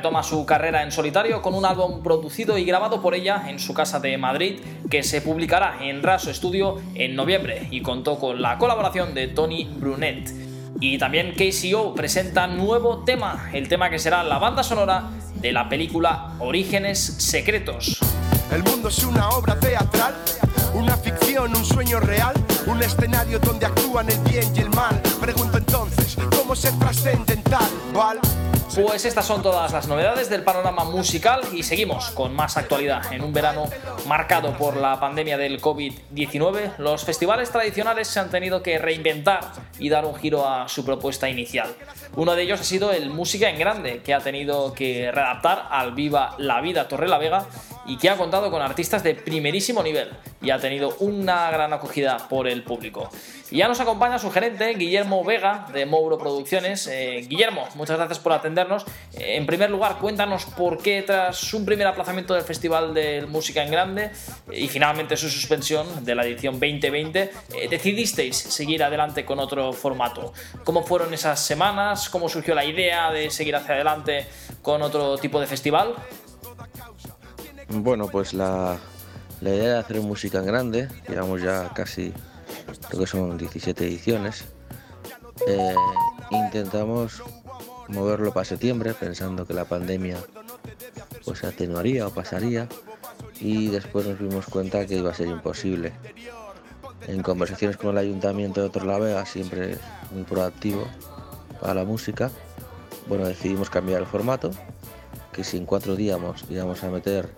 Retoma 0.00 0.22
su 0.22 0.46
carrera 0.46 0.82
en 0.82 0.92
solitario 0.92 1.42
con 1.42 1.52
un 1.52 1.66
álbum 1.66 2.02
producido 2.02 2.56
y 2.56 2.64
grabado 2.64 3.02
por 3.02 3.14
ella 3.14 3.44
en 3.48 3.58
su 3.58 3.74
casa 3.74 4.00
de 4.00 4.16
Madrid 4.16 4.58
que 4.88 5.02
se 5.02 5.20
publicará 5.20 5.76
en 5.82 6.02
Raso 6.02 6.32
Studio 6.32 6.80
en 6.94 7.14
noviembre 7.14 7.68
y 7.70 7.82
contó 7.82 8.18
con 8.18 8.40
la 8.40 8.56
colaboración 8.56 9.12
de 9.12 9.28
Tony 9.28 9.64
Brunet. 9.64 10.32
Y 10.80 10.96
también 10.96 11.34
KCO 11.34 11.94
presenta 11.94 12.46
nuevo 12.46 13.04
tema, 13.04 13.50
el 13.52 13.68
tema 13.68 13.90
que 13.90 13.98
será 13.98 14.24
la 14.24 14.38
banda 14.38 14.62
sonora 14.62 15.10
de 15.34 15.52
la 15.52 15.68
película 15.68 16.32
Orígenes 16.38 16.98
Secretos. 16.98 17.98
El 18.50 18.62
mundo 18.62 18.88
es 18.88 19.04
una 19.04 19.28
obra 19.28 19.60
teatral, 19.60 20.14
ficción, 21.10 21.56
un 21.56 21.64
sueño 21.64 22.00
real, 22.00 22.34
un 22.66 22.82
escenario 22.82 23.38
donde 23.38 23.66
actúan 23.66 24.08
el 24.10 24.18
bien 24.20 24.44
y 24.54 24.60
el 24.60 24.70
mal. 24.70 25.00
Pregunto 25.20 25.58
entonces, 25.58 26.16
¿cómo 26.36 26.54
ser 26.54 26.72
trascendental, 26.78 27.68
Val? 27.92 28.20
Pues 28.74 29.04
estas 29.04 29.26
son 29.26 29.42
todas 29.42 29.72
las 29.72 29.88
novedades 29.88 30.30
del 30.30 30.44
panorama 30.44 30.84
musical 30.84 31.40
y 31.52 31.64
seguimos 31.64 32.10
con 32.10 32.32
más 32.32 32.56
actualidad. 32.56 33.12
En 33.12 33.22
un 33.22 33.32
verano 33.32 33.68
marcado 34.06 34.56
por 34.56 34.76
la 34.76 35.00
pandemia 35.00 35.36
del 35.36 35.60
COVID-19, 35.60 36.76
los 36.78 37.04
festivales 37.04 37.50
tradicionales 37.50 38.06
se 38.06 38.20
han 38.20 38.30
tenido 38.30 38.62
que 38.62 38.78
reinventar 38.78 39.40
y 39.80 39.88
dar 39.88 40.06
un 40.06 40.14
giro 40.14 40.48
a 40.48 40.68
su 40.68 40.84
propuesta 40.84 41.28
inicial. 41.28 41.74
Uno 42.14 42.36
de 42.36 42.42
ellos 42.42 42.60
ha 42.60 42.64
sido 42.64 42.92
el 42.92 43.10
Música 43.10 43.50
en 43.50 43.58
Grande, 43.58 44.02
que 44.04 44.14
ha 44.14 44.20
tenido 44.20 44.72
que 44.72 45.10
readaptar 45.10 45.66
al 45.70 45.92
Viva 45.92 46.36
la 46.38 46.60
Vida 46.60 46.86
Torre 46.86 47.08
la 47.08 47.18
Vega 47.18 47.46
y 47.86 47.98
que 47.98 48.08
ha 48.08 48.16
contado 48.16 48.52
con 48.52 48.62
artistas 48.62 49.02
de 49.02 49.16
primerísimo 49.16 49.82
nivel 49.82 50.10
y 50.40 50.50
ha 50.50 50.58
tenido 50.58 50.94
una 51.00 51.50
gran 51.50 51.72
acogida 51.72 52.28
por 52.28 52.46
el 52.46 52.62
público. 52.62 53.10
Y 53.50 53.58
ya 53.58 53.68
nos 53.68 53.80
acompaña 53.80 54.18
su 54.18 54.30
gerente, 54.30 54.74
Guillermo 54.74 55.24
Vega, 55.24 55.66
de 55.72 55.84
Mouro 55.84 56.18
Producciones. 56.18 56.86
Eh, 56.86 57.26
Guillermo, 57.28 57.66
muchas 57.74 57.96
gracias 57.96 58.20
por 58.20 58.32
atendernos. 58.32 58.84
Eh, 59.14 59.36
en 59.36 59.46
primer 59.46 59.70
lugar, 59.70 59.98
cuéntanos 59.98 60.44
por 60.44 60.78
qué 60.78 61.02
tras 61.02 61.52
un 61.52 61.64
primer 61.64 61.86
aplazamiento 61.88 62.34
del 62.34 62.44
Festival 62.44 62.94
de 62.94 63.26
Música 63.26 63.62
en 63.64 63.70
Grande 63.70 64.10
eh, 64.50 64.60
y 64.60 64.68
finalmente 64.68 65.16
su 65.16 65.28
suspensión 65.28 66.04
de 66.04 66.14
la 66.14 66.24
edición 66.24 66.54
2020, 66.54 67.22
eh, 67.22 67.68
decidisteis 67.68 68.36
seguir 68.36 68.84
adelante 68.84 69.24
con 69.24 69.40
otro 69.40 69.72
formato. 69.72 70.32
¿Cómo 70.64 70.84
fueron 70.84 71.12
esas 71.12 71.40
semanas? 71.44 72.08
¿Cómo 72.08 72.28
surgió 72.28 72.54
la 72.54 72.64
idea 72.64 73.10
de 73.10 73.30
seguir 73.30 73.56
hacia 73.56 73.74
adelante 73.74 74.26
con 74.62 74.82
otro 74.82 75.18
tipo 75.18 75.40
de 75.40 75.46
festival? 75.46 75.94
Bueno, 77.68 78.08
pues 78.08 78.34
la, 78.34 78.78
la 79.40 79.50
idea 79.50 79.74
de 79.74 79.78
hacer 79.78 80.00
música 80.00 80.38
en 80.38 80.46
grande, 80.46 80.88
llevamos 81.08 81.42
ya 81.42 81.70
casi, 81.74 82.12
creo 82.88 83.00
que 83.00 83.06
son 83.06 83.38
17 83.38 83.86
ediciones. 83.86 84.44
Eh, 85.46 85.74
intentamos 86.30 87.22
moverlo 87.88 88.32
para 88.32 88.44
septiembre, 88.44 88.94
pensando 88.94 89.46
que 89.46 89.54
la 89.54 89.64
pandemia 89.64 90.18
pues 91.24 91.44
atenuaría 91.44 92.06
o 92.06 92.10
pasaría, 92.10 92.68
y 93.40 93.68
después 93.68 94.06
nos 94.06 94.18
dimos 94.18 94.46
cuenta 94.46 94.86
que 94.86 94.96
iba 94.96 95.10
a 95.10 95.14
ser 95.14 95.28
imposible. 95.28 95.92
En 97.06 97.22
conversaciones 97.22 97.78
con 97.78 97.90
el 97.90 97.98
ayuntamiento 97.98 98.62
de 98.62 98.68
Torlavega, 98.68 99.24
siempre 99.24 99.78
muy 100.12 100.24
proactivo 100.24 100.86
para 101.60 101.74
la 101.74 101.84
música, 101.84 102.30
bueno, 103.06 103.26
decidimos 103.26 103.70
cambiar 103.70 104.00
el 104.02 104.06
formato, 104.06 104.50
que 105.32 105.44
si 105.44 105.56
en 105.56 105.64
cuatro 105.64 105.96
días 105.96 106.18
íbamos 106.48 106.84
a 106.84 106.90
meter 106.90 107.30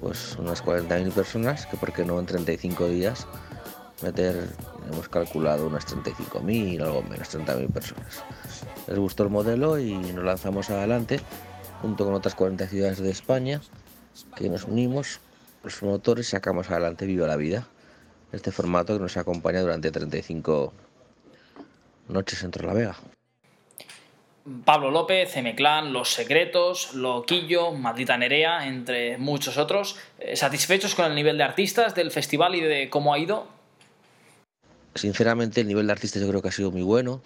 pues 0.00 0.36
unas 0.38 0.64
40.000 0.64 1.12
personas, 1.12 1.66
que 1.66 1.76
porque 1.76 2.04
no 2.04 2.18
en 2.18 2.26
35 2.26 2.88
días 2.88 3.26
meter, 4.02 4.48
hemos 4.90 5.08
calculado 5.08 5.66
unas 5.66 5.86
35.000, 5.86 6.82
algo 6.82 7.02
menos, 7.02 7.34
30.000 7.34 7.70
personas. 7.70 8.22
Les 8.86 8.98
gustó 8.98 9.24
el 9.24 9.30
modelo 9.30 9.78
y 9.78 9.94
nos 9.94 10.24
lanzamos 10.24 10.70
adelante 10.70 11.20
junto 11.82 12.04
con 12.04 12.14
otras 12.14 12.34
40 12.34 12.66
ciudades 12.66 12.98
de 12.98 13.10
España, 13.10 13.60
que 14.36 14.48
nos 14.48 14.64
unimos, 14.64 15.20
los 15.62 15.76
promotores, 15.76 16.28
sacamos 16.28 16.70
adelante 16.70 17.06
Viva 17.06 17.26
la 17.26 17.36
Vida, 17.36 17.66
este 18.32 18.52
formato 18.52 18.94
que 18.94 19.00
nos 19.00 19.16
acompaña 19.16 19.60
durante 19.60 19.90
35 19.90 20.72
noches 22.08 22.42
en 22.42 22.50
Torlavega. 22.50 22.96
Pablo 24.64 24.90
López, 24.90 25.36
M-Clan, 25.36 25.92
Los 25.92 26.12
Secretos, 26.12 26.94
Loquillo, 26.94 27.72
Maldita 27.72 28.16
Nerea, 28.16 28.66
entre 28.66 29.18
muchos 29.18 29.58
otros. 29.58 29.96
Eh, 30.18 30.36
¿Satisfechos 30.36 30.94
con 30.94 31.04
el 31.04 31.14
nivel 31.14 31.36
de 31.36 31.44
artistas 31.44 31.94
del 31.94 32.10
festival 32.10 32.54
y 32.54 32.60
de 32.60 32.88
cómo 32.88 33.12
ha 33.12 33.18
ido? 33.18 33.46
Sinceramente 34.94 35.60
el 35.60 35.68
nivel 35.68 35.86
de 35.86 35.92
artistas 35.92 36.22
yo 36.22 36.28
creo 36.28 36.42
que 36.42 36.48
ha 36.48 36.52
sido 36.52 36.70
muy 36.70 36.82
bueno 36.82 37.22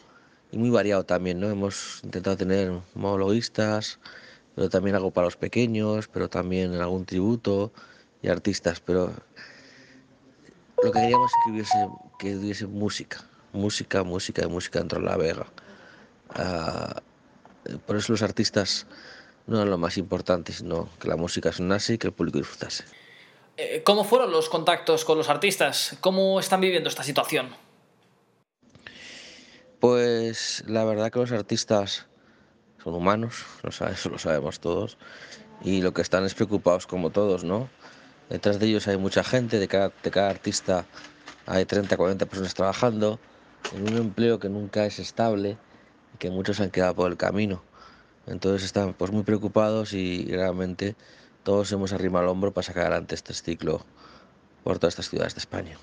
y 0.50 0.58
muy 0.58 0.70
variado 0.70 1.04
también, 1.04 1.40
¿no? 1.40 1.48
Hemos 1.48 2.00
intentado 2.02 2.36
tener 2.36 2.72
monologuistas, 2.94 4.00
pero 4.54 4.68
también 4.68 4.96
algo 4.96 5.10
para 5.10 5.26
los 5.26 5.36
pequeños, 5.36 6.08
pero 6.08 6.28
también 6.28 6.74
algún 6.74 7.06
tributo 7.06 7.72
y 8.22 8.28
artistas, 8.28 8.80
pero 8.80 9.12
lo 10.82 10.92
que 10.92 11.00
queríamos 11.00 11.30
es 11.30 11.36
que 12.18 12.34
hubiese, 12.34 12.58
que 12.58 12.66
música, 12.66 13.24
música, 13.52 14.02
música 14.02 14.42
y 14.44 14.48
música 14.48 14.80
dentro 14.80 15.00
de 15.00 15.06
la 15.06 15.16
Vega. 15.16 15.46
Ah, 16.30 17.02
por 17.86 17.96
eso 17.96 18.12
los 18.12 18.22
artistas 18.22 18.86
no 19.46 19.56
eran 19.56 19.70
lo 19.70 19.78
más 19.78 19.98
importante, 19.98 20.52
sino 20.52 20.88
que 21.00 21.08
la 21.08 21.16
música 21.16 21.52
sonase 21.52 21.94
y 21.94 21.98
que 21.98 22.08
el 22.08 22.12
público 22.12 22.38
disfrutase. 22.38 22.84
Eh, 23.56 23.82
¿Cómo 23.84 24.04
fueron 24.04 24.32
los 24.32 24.48
contactos 24.48 25.04
con 25.04 25.18
los 25.18 25.28
artistas? 25.28 25.96
¿Cómo 26.00 26.40
están 26.40 26.60
viviendo 26.60 26.88
esta 26.88 27.04
situación? 27.04 27.54
Pues 29.78 30.64
la 30.66 30.84
verdad 30.84 31.12
que 31.12 31.18
los 31.20 31.30
artistas 31.32 32.06
son 32.82 32.94
humanos, 32.94 33.44
eso 33.62 34.08
lo 34.08 34.18
sabemos 34.18 34.60
todos, 34.60 34.98
y 35.62 35.82
lo 35.82 35.92
que 35.92 36.02
están 36.02 36.24
es 36.24 36.34
preocupados 36.34 36.86
como 36.86 37.10
todos, 37.10 37.44
¿no? 37.44 37.68
Detrás 38.28 38.58
de 38.58 38.66
ellos 38.66 38.88
hay 38.88 38.96
mucha 38.96 39.22
gente, 39.22 39.58
de 39.58 39.68
cada, 39.68 39.92
de 40.02 40.10
cada 40.10 40.30
artista 40.30 40.86
hay 41.46 41.66
30, 41.66 41.96
40 41.96 42.26
personas 42.26 42.54
trabajando 42.54 43.20
en 43.74 43.82
un 43.82 43.96
empleo 43.98 44.38
que 44.38 44.48
nunca 44.48 44.86
es 44.86 44.98
estable 44.98 45.58
y 46.14 46.18
que 46.18 46.30
muchos 46.30 46.60
han 46.60 46.70
quedado 46.70 46.94
por 46.94 47.10
el 47.10 47.16
camino. 47.16 47.62
Entonces 48.26 48.64
están 48.64 48.94
pues 48.94 49.10
muy 49.10 49.22
preocupados 49.22 49.92
y 49.92 50.24
realmente 50.26 50.94
todos 51.42 51.70
hemos 51.72 51.92
arrimado 51.92 52.24
el 52.24 52.30
hombro 52.30 52.52
para 52.52 52.64
sacar 52.64 52.84
adelante 52.84 53.14
este 53.14 53.34
ciclo 53.34 53.84
por 54.62 54.78
todas 54.78 54.94
estas 54.94 55.10
ciudades 55.10 55.34
de 55.34 55.40
España. 55.40 55.78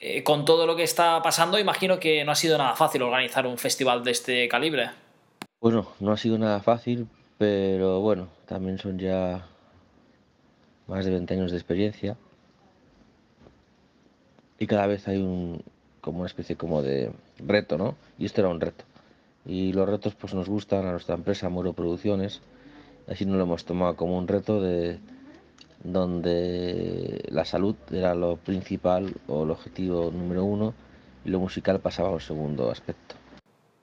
Eh, 0.00 0.24
con 0.24 0.44
todo 0.44 0.66
lo 0.66 0.74
que 0.74 0.82
está 0.82 1.20
pasando, 1.22 1.58
imagino 1.58 2.00
que 2.00 2.24
no 2.24 2.32
ha 2.32 2.36
sido 2.36 2.58
nada 2.58 2.74
fácil 2.74 3.02
organizar 3.02 3.46
un 3.46 3.58
festival 3.58 4.02
de 4.02 4.10
este 4.10 4.48
calibre. 4.48 4.90
Bueno, 5.60 5.88
no 6.00 6.12
ha 6.12 6.16
sido 6.16 6.38
nada 6.38 6.60
fácil, 6.60 7.06
pero 7.38 8.00
bueno, 8.00 8.28
también 8.46 8.78
son 8.78 8.98
ya 8.98 9.46
más 10.88 11.04
de 11.04 11.10
20 11.12 11.34
años 11.34 11.50
de 11.52 11.58
experiencia 11.58 12.16
y 14.58 14.66
cada 14.66 14.86
vez 14.86 15.06
hay 15.06 15.18
un 15.18 15.62
como 16.00 16.18
una 16.18 16.26
especie 16.26 16.56
como 16.56 16.82
de 16.82 17.12
reto, 17.38 17.78
¿no? 17.78 17.96
Y 18.18 18.26
esto 18.26 18.40
era 18.40 18.50
un 18.50 18.60
reto. 18.60 18.84
Y 19.44 19.72
los 19.72 19.88
retos 19.88 20.14
pues 20.14 20.34
nos 20.34 20.48
gustan 20.48 20.86
a 20.86 20.92
nuestra 20.92 21.14
empresa 21.14 21.48
Muro 21.48 21.72
Producciones, 21.72 22.40
así 23.08 23.26
nos 23.26 23.36
lo 23.36 23.42
hemos 23.42 23.64
tomado 23.64 23.96
como 23.96 24.16
un 24.16 24.28
reto 24.28 24.60
de 24.60 24.98
donde 25.82 27.24
la 27.28 27.44
salud 27.44 27.74
era 27.90 28.14
lo 28.14 28.36
principal 28.36 29.14
o 29.26 29.44
el 29.44 29.50
objetivo 29.50 30.10
número 30.12 30.44
uno 30.44 30.74
y 31.24 31.30
lo 31.30 31.40
musical 31.40 31.80
pasaba 31.80 32.08
a 32.10 32.12
un 32.12 32.20
segundo 32.20 32.70
aspecto. 32.70 33.16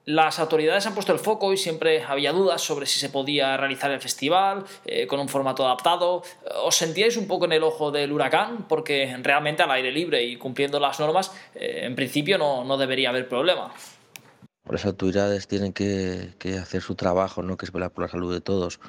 Las 0.06 0.40
autoridades 0.40 0.88
han 0.88 0.96
puesto 0.96 1.14
el 1.14 1.20
foco 1.20 1.54
y 1.54 1.58
siempre 1.58 2.02
había 2.04 2.32
dudas 2.32 2.62
sobre 2.62 2.88
si 2.88 3.00
se 3.00 3.10
podía 3.10 3.56
realizar 3.58 3.92
el 3.92 4.00
festival 4.00 4.64
eh, 4.86 5.06
con 5.06 5.20
un 5.20 5.30
formato 5.30 5.64
adaptado. 5.64 6.24
¿Os 6.64 6.76
sentíais 6.76 7.16
un 7.16 7.28
poco 7.28 7.46
en 7.46 7.52
el 7.52 7.62
ojo 7.62 7.92
del 7.92 8.12
huracán? 8.12 8.66
Porque 8.68 9.16
realmente 9.22 9.62
al 9.62 9.70
aire 9.70 9.92
libre 9.92 10.24
y 10.24 10.38
cumpliendo 10.38 10.80
las 10.80 11.00
normas, 11.00 11.32
eh, 11.54 11.82
en 11.84 11.96
principio 11.96 12.40
no, 12.40 12.64
no 12.64 12.76
debería 12.78 13.10
haber 13.10 13.28
problema. 13.28 13.72
Las 14.70 14.86
autoridades 14.86 15.48
tienen 15.48 15.74
que, 15.74 16.34
hacer 16.62 16.82
su 16.82 16.96
trabajo, 16.96 17.42
¿no? 17.42 17.58
que 17.58 17.66
es 17.66 17.72
velar 17.72 17.92
por 17.92 18.04
la 18.04 18.08
salud 18.08 18.32
de 18.32 18.40
todos. 18.40 18.80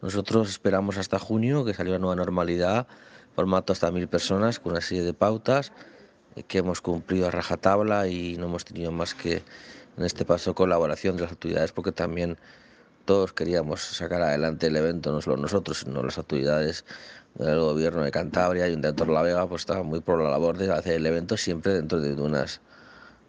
Nosotros 0.00 0.48
esperamos 0.48 0.96
hasta 0.96 1.18
junio 1.18 1.64
que 1.64 1.74
salió 1.74 1.92
la 1.94 1.98
nueva 1.98 2.16
normalidad, 2.16 2.86
formato 3.34 3.72
hasta 3.72 3.90
mil 3.90 4.06
personas, 4.06 4.60
con 4.60 4.72
una 4.72 4.80
serie 4.80 5.02
de 5.02 5.12
pautas 5.12 5.72
eh, 6.36 6.44
que 6.44 6.58
hemos 6.58 6.80
cumplido 6.80 7.26
a 7.26 7.30
rajatabla 7.30 8.06
y 8.06 8.36
no 8.36 8.46
hemos 8.46 8.64
tenido 8.64 8.92
más 8.92 9.14
que 9.14 9.42
en 9.96 10.04
este 10.04 10.24
paso 10.24 10.54
colaboración 10.54 11.16
de 11.16 11.22
las 11.22 11.32
autoridades 11.32 11.72
porque 11.72 11.92
también 11.92 12.36
todos 13.04 13.32
queríamos 13.32 13.82
sacar 13.82 14.22
adelante 14.22 14.68
el 14.68 14.76
evento, 14.76 15.12
no 15.12 15.20
solo 15.20 15.36
nosotros, 15.36 15.80
sino 15.80 16.02
las 16.02 16.16
autoridades 16.16 16.84
del 17.34 17.58
gobierno 17.58 18.02
de 18.02 18.10
Cantabria 18.10 18.68
y 18.68 18.74
un 18.74 18.80
de 18.80 18.92
La 19.06 19.22
Vega, 19.22 19.46
pues 19.46 19.62
estaban 19.62 19.86
muy 19.86 20.00
por 20.00 20.22
la 20.22 20.30
labor 20.30 20.56
de 20.56 20.72
hacer 20.72 20.94
el 20.94 21.06
evento 21.06 21.36
siempre 21.36 21.74
dentro 21.74 22.00
de 22.00 22.14
unas, 22.14 22.60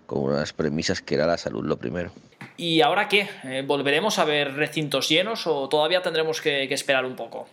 con 0.06 0.20
unas 0.20 0.54
premisas 0.54 1.02
que 1.02 1.16
era 1.16 1.26
la 1.26 1.38
salud 1.38 1.66
lo 1.66 1.78
primero. 1.78 2.12
¿Y 2.58 2.82
ahora 2.82 3.08
qué? 3.08 3.30
Eh, 3.44 3.64
¿Volveremos 3.66 4.20
a 4.20 4.26
ver 4.26 4.54
recintos 4.54 5.10
llenos 5.10 5.46
o 5.48 5.68
todavía 5.68 6.02
tendremos 6.02 6.42
que, 6.42 6.68
que 6.68 6.74
esperar 6.74 7.06
un 7.06 7.16
poco? 7.16 7.48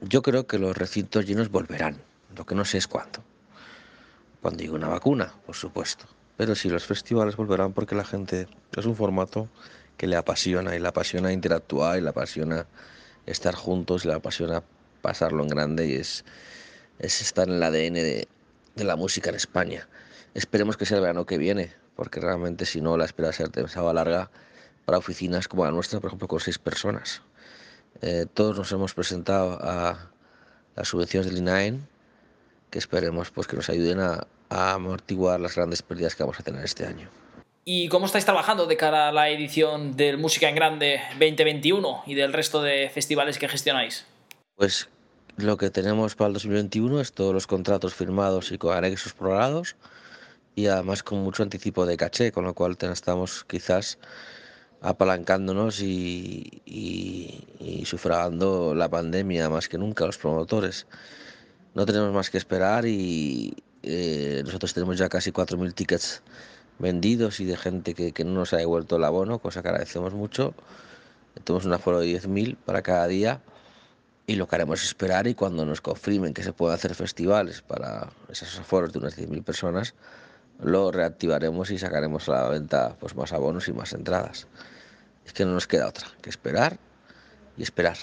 Yo 0.00 0.22
creo 0.22 0.46
que 0.46 0.58
los 0.58 0.76
recintos 0.76 1.26
llenos 1.26 1.50
volverán, 1.50 1.98
lo 2.36 2.44
que 2.44 2.54
no 2.54 2.64
sé 2.64 2.78
es 2.78 2.88
cuándo. 2.88 3.22
Cuando 4.40 4.60
llegue 4.60 4.74
una 4.74 4.88
vacuna, 4.88 5.32
por 5.46 5.54
supuesto. 5.54 6.06
Pero 6.36 6.54
sí, 6.54 6.68
los 6.68 6.84
festivales 6.84 7.36
volverán 7.36 7.72
porque 7.72 7.94
la 7.94 8.04
gente 8.04 8.48
es 8.76 8.86
un 8.86 8.96
formato 8.96 9.48
que 9.96 10.06
le 10.06 10.16
apasiona 10.16 10.74
y 10.74 10.80
le 10.80 10.88
apasiona 10.88 11.32
interactuar 11.32 11.98
y 11.98 12.00
le 12.00 12.08
apasiona 12.08 12.66
estar 13.26 13.54
juntos 13.54 14.04
y 14.04 14.08
le 14.08 14.14
apasiona 14.14 14.62
pasarlo 15.02 15.42
en 15.42 15.48
grande 15.48 15.86
y 15.86 15.94
es, 15.94 16.24
es 16.98 17.20
estar 17.20 17.48
en 17.48 17.54
el 17.54 17.62
ADN 17.62 17.94
de, 17.94 18.28
de 18.74 18.84
la 18.84 18.96
música 18.96 19.30
en 19.30 19.36
España. 19.36 19.88
Esperemos 20.34 20.76
que 20.76 20.86
sea 20.86 20.96
el 20.96 21.02
verano 21.02 21.26
que 21.26 21.38
viene, 21.38 21.72
porque 21.96 22.20
realmente 22.20 22.66
si 22.66 22.80
no 22.80 22.96
la 22.96 23.04
espera 23.04 23.32
ser 23.32 23.50
demasiado 23.50 23.92
larga 23.92 24.30
para 24.84 24.98
oficinas 24.98 25.48
como 25.48 25.64
la 25.64 25.70
nuestra, 25.70 26.00
por 26.00 26.08
ejemplo, 26.08 26.28
con 26.28 26.40
seis 26.40 26.58
personas. 26.58 27.22
Eh, 28.00 28.26
todos 28.32 28.56
nos 28.56 28.72
hemos 28.72 28.94
presentado 28.94 29.58
a 29.62 30.10
las 30.74 30.88
subvenciones 30.88 31.28
del 31.28 31.38
INAEN, 31.38 31.86
que 32.70 32.78
esperemos 32.78 33.30
pues, 33.30 33.46
que 33.46 33.56
nos 33.56 33.68
ayuden 33.68 34.00
a, 34.00 34.26
a 34.48 34.72
amortiguar 34.72 35.40
las 35.40 35.54
grandes 35.54 35.82
pérdidas 35.82 36.16
que 36.16 36.22
vamos 36.22 36.40
a 36.40 36.42
tener 36.42 36.64
este 36.64 36.86
año. 36.86 37.08
¿Y 37.64 37.88
cómo 37.88 38.06
estáis 38.06 38.24
trabajando 38.24 38.66
de 38.66 38.76
cara 38.76 39.08
a 39.08 39.12
la 39.12 39.28
edición 39.28 39.96
del 39.96 40.18
Música 40.18 40.48
en 40.48 40.56
Grande 40.56 41.00
2021 41.12 42.02
y 42.06 42.14
del 42.14 42.32
resto 42.32 42.60
de 42.60 42.90
festivales 42.92 43.38
que 43.38 43.48
gestionáis? 43.48 44.04
Pues 44.56 44.88
lo 45.36 45.56
que 45.56 45.70
tenemos 45.70 46.16
para 46.16 46.28
el 46.28 46.34
2021 46.34 47.00
es 47.00 47.12
todos 47.12 47.32
los 47.32 47.46
contratos 47.46 47.94
firmados 47.94 48.50
y 48.50 48.58
con 48.58 48.76
anexos 48.76 49.12
probados 49.12 49.76
y 50.54 50.66
además 50.66 51.02
con 51.02 51.18
mucho 51.18 51.42
anticipo 51.42 51.86
de 51.86 51.96
caché, 51.96 52.32
con 52.32 52.44
lo 52.44 52.54
cual 52.54 52.76
estamos 52.80 53.44
quizás 53.44 53.98
apalancándonos 54.80 55.80
y, 55.80 56.62
y, 56.66 57.46
y 57.60 57.84
sufragando 57.86 58.74
la 58.74 58.88
pandemia 58.88 59.48
más 59.48 59.68
que 59.68 59.78
nunca 59.78 60.04
los 60.06 60.18
promotores. 60.18 60.86
No 61.74 61.86
tenemos 61.86 62.12
más 62.12 62.30
que 62.30 62.38
esperar 62.38 62.84
y 62.84 63.54
eh, 63.82 64.42
nosotros 64.44 64.74
tenemos 64.74 64.98
ya 64.98 65.08
casi 65.08 65.32
4.000 65.32 65.74
tickets 65.74 66.22
vendidos 66.78 67.40
y 67.40 67.44
de 67.44 67.56
gente 67.56 67.94
que, 67.94 68.12
que 68.12 68.24
no 68.24 68.32
nos 68.32 68.52
ha 68.52 68.58
devuelto 68.58 68.96
el 68.96 69.04
abono, 69.04 69.38
cosa 69.38 69.62
que 69.62 69.68
agradecemos 69.68 70.12
mucho. 70.12 70.54
Tenemos 71.44 71.64
un 71.64 71.72
aforo 71.72 72.00
de 72.00 72.20
10.000 72.20 72.56
para 72.56 72.82
cada 72.82 73.06
día 73.06 73.40
y 74.26 74.36
lo 74.36 74.46
que 74.46 74.56
haremos 74.56 74.80
es 74.80 74.88
esperar 74.88 75.26
y 75.26 75.34
cuando 75.34 75.64
nos 75.64 75.80
confirmen 75.80 76.34
que 76.34 76.42
se 76.42 76.52
pueden 76.52 76.74
hacer 76.74 76.94
festivales 76.94 77.62
para 77.62 78.10
esos 78.28 78.58
aforos 78.58 78.92
de 78.92 78.98
unas 78.98 79.16
10.000 79.16 79.42
personas, 79.42 79.94
lo 80.62 80.90
reactivaremos 80.90 81.70
y 81.70 81.78
sacaremos 81.78 82.28
a 82.28 82.32
la 82.32 82.48
venta 82.48 82.96
pues, 83.00 83.14
más 83.14 83.32
abonos 83.32 83.68
y 83.68 83.72
más 83.72 83.92
entradas. 83.92 84.46
Es 85.26 85.32
que 85.32 85.44
no 85.44 85.52
nos 85.52 85.66
queda 85.66 85.88
otra 85.88 86.06
que 86.20 86.30
esperar 86.30 86.78
y 87.56 87.62
esperar. 87.62 87.96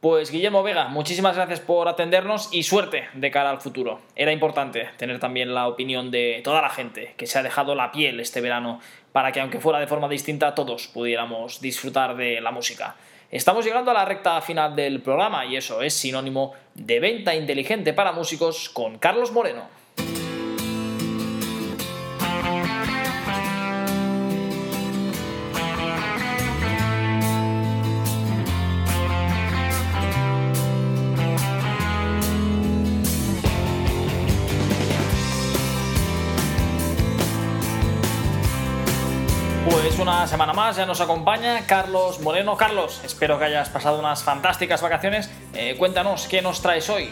Pues 0.00 0.30
Guillermo 0.30 0.62
Vega, 0.62 0.88
muchísimas 0.88 1.34
gracias 1.34 1.60
por 1.60 1.88
atendernos 1.88 2.50
y 2.52 2.64
suerte 2.64 3.08
de 3.14 3.30
cara 3.30 3.48
al 3.48 3.62
futuro. 3.62 4.02
Era 4.14 4.32
importante 4.32 4.90
tener 4.98 5.18
también 5.18 5.54
la 5.54 5.66
opinión 5.66 6.10
de 6.10 6.42
toda 6.44 6.60
la 6.60 6.68
gente 6.68 7.14
que 7.16 7.26
se 7.26 7.38
ha 7.38 7.42
dejado 7.42 7.74
la 7.74 7.90
piel 7.90 8.20
este 8.20 8.42
verano 8.42 8.80
para 9.12 9.32
que 9.32 9.40
aunque 9.40 9.60
fuera 9.60 9.78
de 9.78 9.86
forma 9.86 10.08
distinta 10.08 10.54
todos 10.54 10.88
pudiéramos 10.88 11.60
disfrutar 11.62 12.16
de 12.16 12.42
la 12.42 12.50
música. 12.50 12.96
Estamos 13.30 13.64
llegando 13.64 13.92
a 13.92 13.94
la 13.94 14.04
recta 14.04 14.40
final 14.42 14.76
del 14.76 15.00
programa 15.00 15.46
y 15.46 15.56
eso 15.56 15.80
es 15.80 15.94
sinónimo 15.94 16.52
de 16.74 17.00
venta 17.00 17.34
inteligente 17.34 17.94
para 17.94 18.12
músicos 18.12 18.68
con 18.68 18.98
Carlos 18.98 19.32
Moreno. 19.32 19.83
Una 40.04 40.26
semana 40.26 40.52
más 40.52 40.76
ya 40.76 40.84
nos 40.84 41.00
acompaña 41.00 41.66
Carlos 41.66 42.20
Moreno. 42.20 42.58
Carlos, 42.58 43.00
espero 43.04 43.38
que 43.38 43.46
hayas 43.46 43.70
pasado 43.70 43.98
unas 43.98 44.22
fantásticas 44.22 44.82
vacaciones. 44.82 45.30
Eh, 45.54 45.76
cuéntanos, 45.78 46.26
¿qué 46.28 46.42
nos 46.42 46.60
traes 46.60 46.90
hoy? 46.90 47.08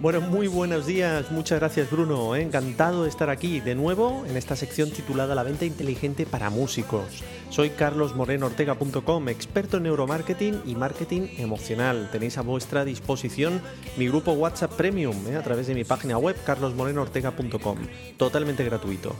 Bueno, 0.00 0.22
muy 0.22 0.46
buenos 0.46 0.86
días, 0.86 1.30
muchas 1.30 1.58
gracias 1.58 1.90
Bruno, 1.90 2.34
encantado 2.34 3.02
de 3.02 3.10
estar 3.10 3.28
aquí 3.28 3.60
de 3.60 3.74
nuevo 3.74 4.24
en 4.26 4.38
esta 4.38 4.56
sección 4.56 4.90
titulada 4.90 5.34
La 5.34 5.42
venta 5.42 5.66
inteligente 5.66 6.24
para 6.24 6.48
músicos. 6.48 7.22
Soy 7.50 7.70
carlosmorenoortega.com, 7.70 9.28
experto 9.28 9.76
en 9.76 9.82
neuromarketing 9.82 10.62
y 10.64 10.76
marketing 10.76 11.28
emocional. 11.36 12.08
Tenéis 12.10 12.38
a 12.38 12.42
vuestra 12.42 12.86
disposición 12.86 13.60
mi 13.98 14.08
grupo 14.08 14.32
WhatsApp 14.32 14.72
Premium 14.72 15.16
¿eh? 15.28 15.36
a 15.36 15.42
través 15.42 15.66
de 15.66 15.74
mi 15.74 15.84
página 15.84 16.16
web 16.16 16.36
carlosmorenoortega.com, 16.42 17.78
totalmente 18.16 18.64
gratuito. 18.64 19.14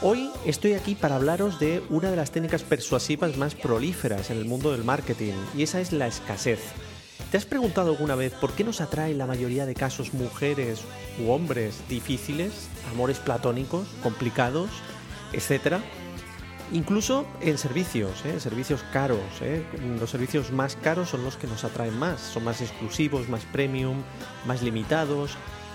Hoy 0.00 0.30
estoy 0.46 0.74
aquí 0.74 0.94
para 0.94 1.16
hablaros 1.16 1.58
de 1.58 1.82
una 1.90 2.08
de 2.08 2.14
las 2.14 2.30
técnicas 2.30 2.62
persuasivas 2.62 3.36
más 3.36 3.56
prolíferas 3.56 4.30
en 4.30 4.38
el 4.38 4.44
mundo 4.44 4.70
del 4.70 4.84
marketing 4.84 5.32
y 5.56 5.64
esa 5.64 5.80
es 5.80 5.92
la 5.92 6.06
escasez. 6.06 6.60
¿Te 7.32 7.36
has 7.36 7.44
preguntado 7.44 7.90
alguna 7.90 8.14
vez 8.14 8.32
por 8.32 8.52
qué 8.52 8.62
nos 8.62 8.80
atraen 8.80 9.18
la 9.18 9.26
mayoría 9.26 9.66
de 9.66 9.74
casos 9.74 10.14
mujeres 10.14 10.82
u 11.20 11.32
hombres 11.32 11.82
difíciles, 11.88 12.68
amores 12.92 13.18
platónicos, 13.18 13.88
complicados, 14.00 14.70
etcétera? 15.32 15.80
Incluso 16.72 17.26
en 17.40 17.58
servicios, 17.58 18.24
¿eh? 18.24 18.34
en 18.34 18.40
servicios 18.40 18.84
caros. 18.92 19.18
¿eh? 19.40 19.64
Los 19.98 20.10
servicios 20.10 20.52
más 20.52 20.76
caros 20.76 21.08
son 21.08 21.24
los 21.24 21.36
que 21.36 21.48
nos 21.48 21.64
atraen 21.64 21.98
más, 21.98 22.20
son 22.20 22.44
más 22.44 22.60
exclusivos, 22.60 23.28
más 23.28 23.44
premium, 23.46 24.04
más 24.46 24.62
limitados, 24.62 25.32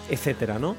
etcétera, 0.09 0.59
¿no? 0.59 0.77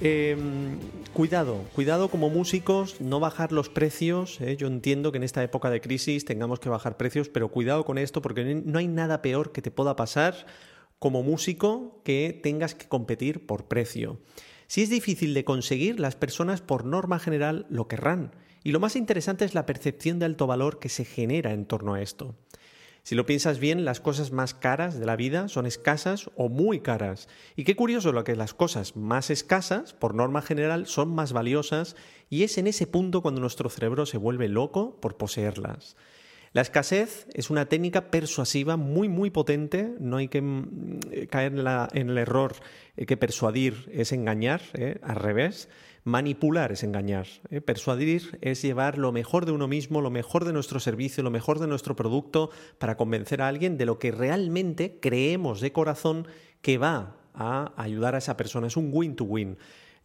Em, 0.00 0.78
cuidado, 1.12 1.64
cuidado 1.74 2.08
como 2.08 2.30
músicos, 2.30 3.00
no 3.00 3.18
bajar 3.18 3.50
los 3.50 3.68
precios. 3.68 4.40
¿eh? 4.40 4.56
Yo 4.56 4.68
entiendo 4.68 5.10
que 5.10 5.18
en 5.18 5.24
esta 5.24 5.42
época 5.42 5.70
de 5.70 5.80
crisis 5.80 6.24
tengamos 6.24 6.60
que 6.60 6.68
bajar 6.68 6.96
precios, 6.96 7.28
pero 7.28 7.48
cuidado 7.48 7.84
con 7.84 7.98
esto 7.98 8.22
porque 8.22 8.44
no 8.44 8.78
hay 8.78 8.86
nada 8.86 9.22
peor 9.22 9.50
que 9.50 9.62
te 9.62 9.72
pueda 9.72 9.96
pasar 9.96 10.46
como 11.00 11.22
músico 11.22 12.00
que 12.04 12.38
tengas 12.42 12.76
que 12.76 12.86
competir 12.86 13.44
por 13.46 13.66
precio. 13.66 14.20
Si 14.68 14.82
es 14.82 14.90
difícil 14.90 15.34
de 15.34 15.44
conseguir, 15.44 15.98
las 15.98 16.14
personas 16.14 16.60
por 16.60 16.84
norma 16.84 17.18
general 17.18 17.66
lo 17.68 17.88
querrán. 17.88 18.32
Y 18.62 18.70
lo 18.70 18.80
más 18.80 18.96
interesante 18.96 19.44
es 19.44 19.54
la 19.54 19.66
percepción 19.66 20.18
de 20.18 20.26
alto 20.26 20.46
valor 20.46 20.78
que 20.78 20.88
se 20.88 21.04
genera 21.04 21.52
en 21.52 21.64
torno 21.64 21.94
a 21.94 22.02
esto. 22.02 22.36
Si 23.08 23.14
lo 23.14 23.24
piensas 23.24 23.58
bien, 23.58 23.86
las 23.86 24.00
cosas 24.00 24.32
más 24.32 24.52
caras 24.52 25.00
de 25.00 25.06
la 25.06 25.16
vida 25.16 25.48
son 25.48 25.64
escasas 25.64 26.28
o 26.36 26.50
muy 26.50 26.80
caras. 26.80 27.26
Y 27.56 27.64
qué 27.64 27.74
curioso 27.74 28.12
lo 28.12 28.22
que 28.22 28.36
las 28.36 28.52
cosas 28.52 28.96
más 28.96 29.30
escasas, 29.30 29.94
por 29.94 30.14
norma 30.14 30.42
general, 30.42 30.86
son 30.86 31.14
más 31.14 31.32
valiosas 31.32 31.96
y 32.28 32.42
es 32.42 32.58
en 32.58 32.66
ese 32.66 32.86
punto 32.86 33.22
cuando 33.22 33.40
nuestro 33.40 33.70
cerebro 33.70 34.04
se 34.04 34.18
vuelve 34.18 34.50
loco 34.50 35.00
por 35.00 35.16
poseerlas. 35.16 35.96
La 36.52 36.60
escasez 36.60 37.26
es 37.32 37.48
una 37.48 37.64
técnica 37.64 38.10
persuasiva 38.10 38.76
muy 38.76 39.08
muy 39.08 39.30
potente, 39.30 39.94
no 39.98 40.18
hay 40.18 40.28
que 40.28 40.42
mm, 40.42 41.00
caer 41.30 41.52
en, 41.94 42.10
el 42.10 42.18
error 42.18 42.56
eh, 42.98 43.06
que 43.06 43.16
persuadir 43.16 43.88
es 43.90 44.12
engañar, 44.12 44.60
eh, 44.74 44.98
al 45.02 45.16
revés. 45.16 45.70
Manipular 46.04 46.72
es 46.72 46.82
engañar. 46.82 47.26
¿eh? 47.50 47.60
Persuadir 47.60 48.38
es 48.40 48.62
llevar 48.62 48.98
lo 48.98 49.12
mejor 49.12 49.46
de 49.46 49.52
uno 49.52 49.68
mismo, 49.68 50.00
lo 50.00 50.10
mejor 50.10 50.44
de 50.44 50.52
nuestro 50.52 50.80
servicio, 50.80 51.22
lo 51.22 51.30
mejor 51.30 51.58
de 51.58 51.66
nuestro 51.66 51.96
producto 51.96 52.50
para 52.78 52.96
convencer 52.96 53.42
a 53.42 53.48
alguien 53.48 53.78
de 53.78 53.86
lo 53.86 53.98
que 53.98 54.10
realmente 54.10 54.98
creemos 55.00 55.60
de 55.60 55.72
corazón 55.72 56.26
que 56.62 56.78
va 56.78 57.16
a 57.34 57.72
ayudar 57.76 58.14
a 58.14 58.18
esa 58.18 58.36
persona. 58.36 58.66
Es 58.66 58.76
un 58.76 58.90
win-to-win. 58.92 59.48
win 59.48 59.56
to 59.56 59.56
win 59.56 59.58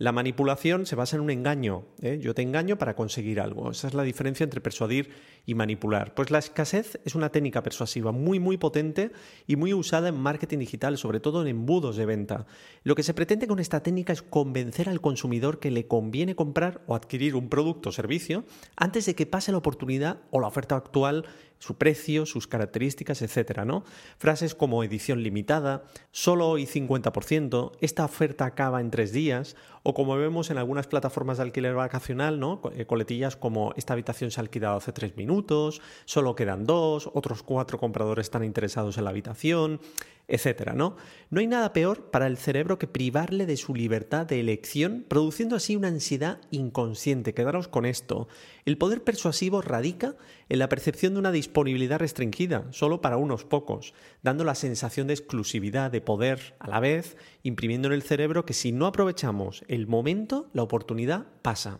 la 0.03 0.11
manipulación 0.11 0.85
se 0.85 0.97
basa 0.97 1.15
en 1.15 1.21
un 1.21 1.29
engaño. 1.29 1.85
¿eh? 2.01 2.19
Yo 2.21 2.35
te 2.35 2.41
engaño 2.41 2.77
para 2.77 2.93
conseguir 2.93 3.39
algo. 3.39 3.71
Esa 3.71 3.87
es 3.87 3.93
la 3.93 4.03
diferencia 4.03 4.43
entre 4.43 4.59
persuadir 4.59 5.11
y 5.45 5.55
manipular. 5.55 6.13
Pues 6.13 6.29
la 6.29 6.39
escasez 6.39 6.99
es 7.05 7.15
una 7.15 7.29
técnica 7.29 7.63
persuasiva 7.63 8.11
muy, 8.11 8.37
muy 8.37 8.57
potente 8.57 9.13
y 9.47 9.55
muy 9.55 9.73
usada 9.73 10.09
en 10.09 10.19
marketing 10.19 10.57
digital, 10.57 10.97
sobre 10.97 11.21
todo 11.21 11.41
en 11.41 11.47
embudos 11.47 11.95
de 11.95 12.05
venta. 12.05 12.45
Lo 12.83 12.95
que 12.95 13.03
se 13.03 13.13
pretende 13.13 13.47
con 13.47 13.59
esta 13.59 13.81
técnica 13.81 14.11
es 14.11 14.21
convencer 14.21 14.89
al 14.89 14.99
consumidor 14.99 15.59
que 15.59 15.71
le 15.71 15.87
conviene 15.87 16.35
comprar 16.35 16.81
o 16.85 16.95
adquirir 16.95 17.37
un 17.37 17.47
producto 17.47 17.87
o 17.87 17.93
servicio 17.93 18.43
antes 18.75 19.05
de 19.05 19.15
que 19.15 19.25
pase 19.25 19.53
la 19.53 19.59
oportunidad 19.59 20.17
o 20.31 20.41
la 20.41 20.47
oferta 20.47 20.75
actual 20.75 21.23
su 21.63 21.77
precio, 21.77 22.25
sus 22.25 22.45
características, 22.45 23.21
etcétera, 23.21 23.63
¿no? 23.63 23.85
Frases 24.17 24.53
como 24.53 24.83
edición 24.83 25.23
limitada, 25.23 25.85
solo 26.11 26.49
hoy 26.49 26.65
50%, 26.65 27.71
esta 27.79 28.03
oferta 28.03 28.43
acaba 28.43 28.81
en 28.81 28.91
tres 28.91 29.13
días, 29.13 29.55
o 29.81 29.93
como 29.93 30.17
vemos 30.17 30.51
en 30.51 30.57
algunas 30.57 30.87
plataformas 30.87 31.37
de 31.37 31.43
alquiler 31.43 31.73
vacacional, 31.73 32.37
¿no? 32.37 32.59
Eh, 32.75 32.85
coletillas 32.85 33.37
como 33.37 33.73
esta 33.77 33.93
habitación 33.93 34.29
se 34.29 34.41
ha 34.41 34.43
alquilado 34.43 34.75
hace 34.75 34.91
tres 34.91 35.15
minutos, 35.15 35.81
solo 36.03 36.35
quedan 36.35 36.65
dos, 36.65 37.09
otros 37.13 37.43
cuatro 37.43 37.77
compradores 37.77 38.25
están 38.25 38.43
interesados 38.43 38.97
en 38.97 39.05
la 39.05 39.11
habitación, 39.11 39.79
etcétera, 40.27 40.73
¿no? 40.73 40.95
No 41.29 41.41
hay 41.41 41.47
nada 41.47 41.73
peor 41.73 42.09
para 42.09 42.27
el 42.27 42.37
cerebro 42.37 42.77
que 42.79 42.87
privarle 42.87 43.45
de 43.45 43.57
su 43.57 43.75
libertad 43.75 44.25
de 44.25 44.39
elección, 44.39 45.05
produciendo 45.07 45.55
así 45.55 45.75
una 45.75 45.89
ansiedad 45.89 46.39
inconsciente. 46.49 47.33
Quedaros 47.33 47.67
con 47.67 47.85
esto. 47.85 48.27
El 48.65 48.77
poder 48.77 49.03
persuasivo 49.03 49.61
radica 49.61 50.15
en 50.53 50.59
la 50.59 50.69
percepción 50.69 51.13
de 51.13 51.19
una 51.19 51.31
disponibilidad 51.31 51.97
restringida, 51.97 52.67
solo 52.69 53.01
para 53.01 53.17
unos 53.17 53.43
pocos, 53.43 53.95
dando 54.21 54.43
la 54.43 54.53
sensación 54.53 55.07
de 55.07 55.15
exclusividad, 55.15 55.89
de 55.89 55.99
poder, 55.99 56.53
a 56.59 56.69
la 56.69 56.79
vez, 56.79 57.17
imprimiendo 57.41 57.87
en 57.87 57.95
el 57.95 58.03
cerebro 58.03 58.45
que 58.45 58.53
si 58.53 58.71
no 58.71 58.85
aprovechamos 58.85 59.63
el 59.67 59.87
momento, 59.87 60.51
la 60.53 60.61
oportunidad 60.61 61.25
pasa. 61.41 61.79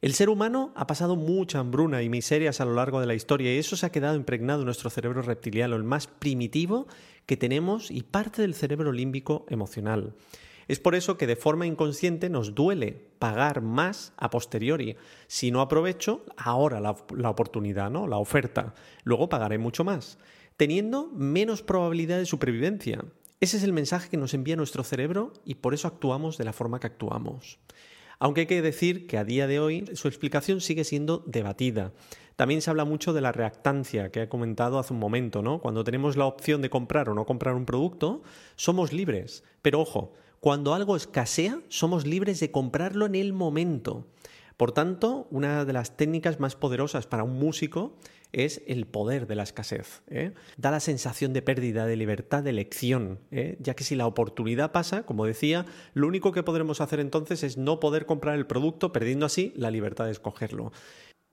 El 0.00 0.14
ser 0.14 0.30
humano 0.30 0.72
ha 0.74 0.86
pasado 0.86 1.16
mucha 1.16 1.58
hambruna 1.58 2.02
y 2.02 2.08
miserias 2.08 2.62
a 2.62 2.64
lo 2.64 2.72
largo 2.72 2.98
de 2.98 3.06
la 3.06 3.14
historia 3.14 3.54
y 3.54 3.58
eso 3.58 3.76
se 3.76 3.84
ha 3.84 3.92
quedado 3.92 4.16
impregnado 4.16 4.60
en 4.60 4.64
nuestro 4.64 4.88
cerebro 4.88 5.20
reptiliano, 5.20 5.76
el 5.76 5.84
más 5.84 6.06
primitivo 6.06 6.86
que 7.26 7.36
tenemos 7.36 7.90
y 7.90 8.04
parte 8.04 8.40
del 8.40 8.54
cerebro 8.54 8.92
límbico 8.92 9.44
emocional. 9.50 10.14
Es 10.68 10.78
por 10.80 10.94
eso 10.94 11.16
que 11.16 11.26
de 11.26 11.36
forma 11.36 11.66
inconsciente 11.66 12.30
nos 12.30 12.54
duele 12.54 12.92
pagar 13.18 13.62
más 13.62 14.12
a 14.16 14.30
posteriori. 14.30 14.96
Si 15.26 15.50
no 15.50 15.60
aprovecho 15.60 16.24
ahora 16.36 16.80
la, 16.80 17.30
oportunidad, 17.30 17.90
¿no? 17.90 18.06
la 18.06 18.18
oferta, 18.18 18.74
luego 19.04 19.28
pagaré 19.28 19.58
mucho 19.58 19.84
más, 19.84 20.18
teniendo 20.56 21.08
menos 21.08 21.62
probabilidad 21.62 22.18
de 22.18 22.26
supervivencia. 22.26 23.04
Ese 23.40 23.56
es 23.56 23.64
el 23.64 23.72
mensaje 23.72 24.08
que 24.08 24.16
nos 24.16 24.34
envía 24.34 24.56
nuestro 24.56 24.84
cerebro 24.84 25.32
y 25.44 25.56
por 25.56 25.74
eso 25.74 25.88
actuamos 25.88 26.38
de 26.38 26.44
la 26.44 26.52
forma 26.52 26.78
que 26.78 26.86
actuamos. 26.86 27.58
Aunque 28.20 28.42
hay 28.42 28.46
que 28.46 28.62
decir 28.62 29.08
que 29.08 29.18
a 29.18 29.24
día 29.24 29.48
de 29.48 29.58
hoy 29.58 29.84
su 29.94 30.06
explicación 30.06 30.60
sigue 30.60 30.84
siendo 30.84 31.24
debatida. 31.26 31.92
También 32.36 32.62
se 32.62 32.70
habla 32.70 32.84
mucho 32.84 33.12
de 33.12 33.20
la 33.20 33.32
reactancia 33.32 34.12
que 34.12 34.22
he 34.22 34.28
comentado 34.28 34.78
hace 34.78 34.92
un 34.92 35.00
momento, 35.00 35.42
¿no? 35.42 35.60
Cuando 35.60 35.82
tenemos 35.82 36.16
la 36.16 36.26
opción 36.26 36.62
de 36.62 36.70
comprar 36.70 37.08
o 37.08 37.14
no 37.14 37.26
comprar 37.26 37.56
un 37.56 37.66
producto, 37.66 38.22
somos 38.54 38.92
libres. 38.92 39.42
Pero 39.60 39.80
ojo, 39.80 40.12
cuando 40.42 40.74
algo 40.74 40.96
escasea, 40.96 41.60
somos 41.68 42.04
libres 42.04 42.40
de 42.40 42.50
comprarlo 42.50 43.06
en 43.06 43.14
el 43.14 43.32
momento. 43.32 44.08
Por 44.56 44.72
tanto, 44.72 45.28
una 45.30 45.64
de 45.64 45.72
las 45.72 45.96
técnicas 45.96 46.40
más 46.40 46.56
poderosas 46.56 47.06
para 47.06 47.22
un 47.22 47.38
músico 47.38 47.96
es 48.32 48.60
el 48.66 48.86
poder 48.86 49.28
de 49.28 49.36
la 49.36 49.44
escasez. 49.44 50.02
¿eh? 50.08 50.32
Da 50.56 50.72
la 50.72 50.80
sensación 50.80 51.32
de 51.32 51.42
pérdida 51.42 51.86
de 51.86 51.94
libertad 51.94 52.42
de 52.42 52.50
elección, 52.50 53.20
¿eh? 53.30 53.56
ya 53.60 53.74
que 53.74 53.84
si 53.84 53.94
la 53.94 54.08
oportunidad 54.08 54.72
pasa, 54.72 55.04
como 55.04 55.26
decía, 55.26 55.64
lo 55.94 56.08
único 56.08 56.32
que 56.32 56.42
podremos 56.42 56.80
hacer 56.80 56.98
entonces 56.98 57.44
es 57.44 57.56
no 57.56 57.78
poder 57.78 58.04
comprar 58.04 58.34
el 58.34 58.48
producto, 58.48 58.90
perdiendo 58.90 59.26
así 59.26 59.52
la 59.54 59.70
libertad 59.70 60.06
de 60.06 60.10
escogerlo. 60.10 60.72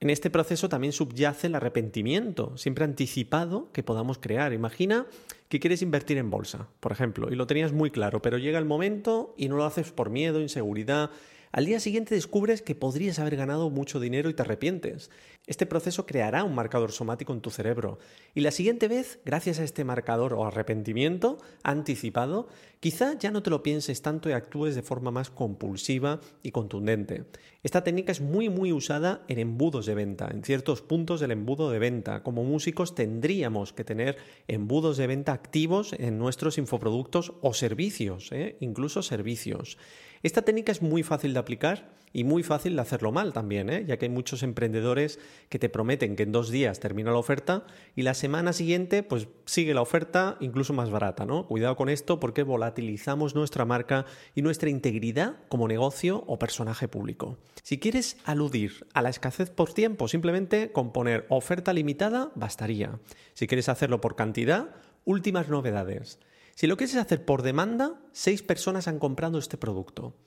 En 0.01 0.09
este 0.09 0.29
proceso 0.29 0.69
también 0.69 0.93
subyace 0.93 1.47
el 1.47 1.55
arrepentimiento, 1.55 2.55
siempre 2.55 2.85
anticipado 2.85 3.69
que 3.73 3.83
podamos 3.83 4.17
crear. 4.17 4.53
Imagina 4.53 5.07
que 5.49 5.59
quieres 5.59 5.81
invertir 5.81 6.17
en 6.17 6.29
bolsa, 6.29 6.69
por 6.79 6.93
ejemplo, 6.93 7.29
y 7.29 7.35
lo 7.35 7.47
tenías 7.47 7.73
muy 7.73 7.91
claro, 7.91 8.21
pero 8.21 8.37
llega 8.37 8.59
el 8.59 8.65
momento 8.65 9.33
y 9.37 9.49
no 9.49 9.57
lo 9.57 9.65
haces 9.65 9.91
por 9.91 10.09
miedo, 10.09 10.39
inseguridad, 10.39 11.09
al 11.51 11.65
día 11.65 11.79
siguiente 11.79 12.15
descubres 12.15 12.61
que 12.61 12.75
podrías 12.75 13.19
haber 13.19 13.35
ganado 13.35 13.69
mucho 13.69 13.99
dinero 13.99 14.29
y 14.29 14.33
te 14.33 14.43
arrepientes. 14.43 15.09
Este 15.47 15.65
proceso 15.65 16.05
creará 16.05 16.43
un 16.43 16.53
marcador 16.53 16.91
somático 16.91 17.33
en 17.33 17.41
tu 17.41 17.49
cerebro. 17.49 17.97
Y 18.35 18.41
la 18.41 18.51
siguiente 18.51 18.87
vez, 18.87 19.19
gracias 19.25 19.59
a 19.59 19.63
este 19.63 19.83
marcador 19.83 20.33
o 20.33 20.45
arrepentimiento 20.45 21.39
anticipado, 21.63 22.47
quizá 22.79 23.17
ya 23.17 23.31
no 23.31 23.41
te 23.41 23.49
lo 23.49 23.63
pienses 23.63 24.03
tanto 24.03 24.29
y 24.29 24.33
actúes 24.33 24.75
de 24.75 24.83
forma 24.83 25.09
más 25.09 25.31
compulsiva 25.31 26.19
y 26.43 26.51
contundente. 26.51 27.23
Esta 27.63 27.83
técnica 27.83 28.11
es 28.11 28.21
muy 28.21 28.47
muy 28.47 28.71
usada 28.71 29.23
en 29.27 29.39
embudos 29.39 29.87
de 29.87 29.95
venta, 29.95 30.29
en 30.31 30.43
ciertos 30.43 30.83
puntos 30.83 31.19
del 31.19 31.31
embudo 31.31 31.71
de 31.71 31.79
venta. 31.79 32.21
Como 32.21 32.43
músicos 32.43 32.93
tendríamos 32.93 33.73
que 33.73 33.83
tener 33.83 34.17
embudos 34.47 34.97
de 34.97 35.07
venta 35.07 35.33
activos 35.33 35.93
en 35.93 36.19
nuestros 36.19 36.59
infoproductos 36.59 37.33
o 37.41 37.55
servicios, 37.55 38.31
¿eh? 38.31 38.55
incluso 38.59 39.01
servicios. 39.01 39.79
Esta 40.21 40.41
técnica 40.41 40.71
es 40.73 40.81
muy 40.81 41.01
fácil 41.03 41.33
de 41.33 41.39
aplicar 41.39 41.89
y 42.11 42.23
muy 42.23 42.43
fácil 42.43 42.75
de 42.75 42.81
hacerlo 42.81 43.11
mal 43.11 43.31
también, 43.31 43.69
¿eh? 43.69 43.85
ya 43.85 43.97
que 43.97 44.05
hay 44.05 44.09
muchos 44.09 44.43
emprendedores 44.43 45.19
que 45.47 45.59
te 45.59 45.69
prometen 45.69 46.15
que 46.15 46.23
en 46.23 46.31
dos 46.31 46.49
días 46.49 46.79
termina 46.79 47.11
la 47.11 47.19
oferta 47.19 47.65
y 47.95 48.01
la 48.01 48.13
semana 48.13 48.51
siguiente 48.51 49.03
pues 49.03 49.27
sigue 49.45 49.73
la 49.73 49.81
oferta 49.81 50.35
incluso 50.41 50.73
más 50.73 50.89
barata, 50.89 51.25
¿no? 51.25 51.47
Cuidado 51.47 51.75
con 51.75 51.87
esto 51.87 52.19
porque 52.19 52.43
volatilizamos 52.43 53.35
nuestra 53.35 53.63
marca 53.63 54.05
y 54.35 54.41
nuestra 54.41 54.69
integridad 54.69 55.35
como 55.47 55.67
negocio 55.67 56.23
o 56.27 56.37
personaje 56.39 56.87
público. 56.87 57.37
Si 57.63 57.77
quieres 57.77 58.17
aludir 58.25 58.87
a 58.93 59.01
la 59.01 59.09
escasez 59.09 59.51
por 59.51 59.73
tiempo, 59.73 60.07
simplemente 60.07 60.71
con 60.71 60.91
poner 60.91 61.25
oferta 61.29 61.71
limitada 61.71 62.31
bastaría. 62.35 62.99
Si 63.35 63.47
quieres 63.47 63.69
hacerlo 63.69 64.01
por 64.01 64.15
cantidad, 64.15 64.75
últimas 65.05 65.47
novedades. 65.47 66.19
Si 66.59 66.67
lo 66.67 66.75
quieres 66.75 66.97
hacer 66.97 67.23
por 67.23 67.41
demanda, 67.41 68.01
seis 68.11 68.43
personas 68.43 68.89
han 68.89 68.99
comprado 68.99 69.39
este 69.39 69.55
producto. 69.55 70.17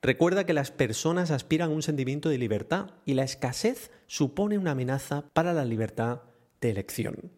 Recuerda 0.00 0.46
que 0.46 0.54
las 0.54 0.70
personas 0.70 1.30
aspiran 1.30 1.70
a 1.70 1.74
un 1.74 1.82
sentimiento 1.82 2.30
de 2.30 2.38
libertad 2.38 2.92
y 3.04 3.12
la 3.12 3.24
escasez 3.24 3.90
supone 4.06 4.56
una 4.56 4.70
amenaza 4.70 5.26
para 5.34 5.52
la 5.52 5.66
libertad 5.66 6.22
de 6.62 6.70
elección. 6.70 7.32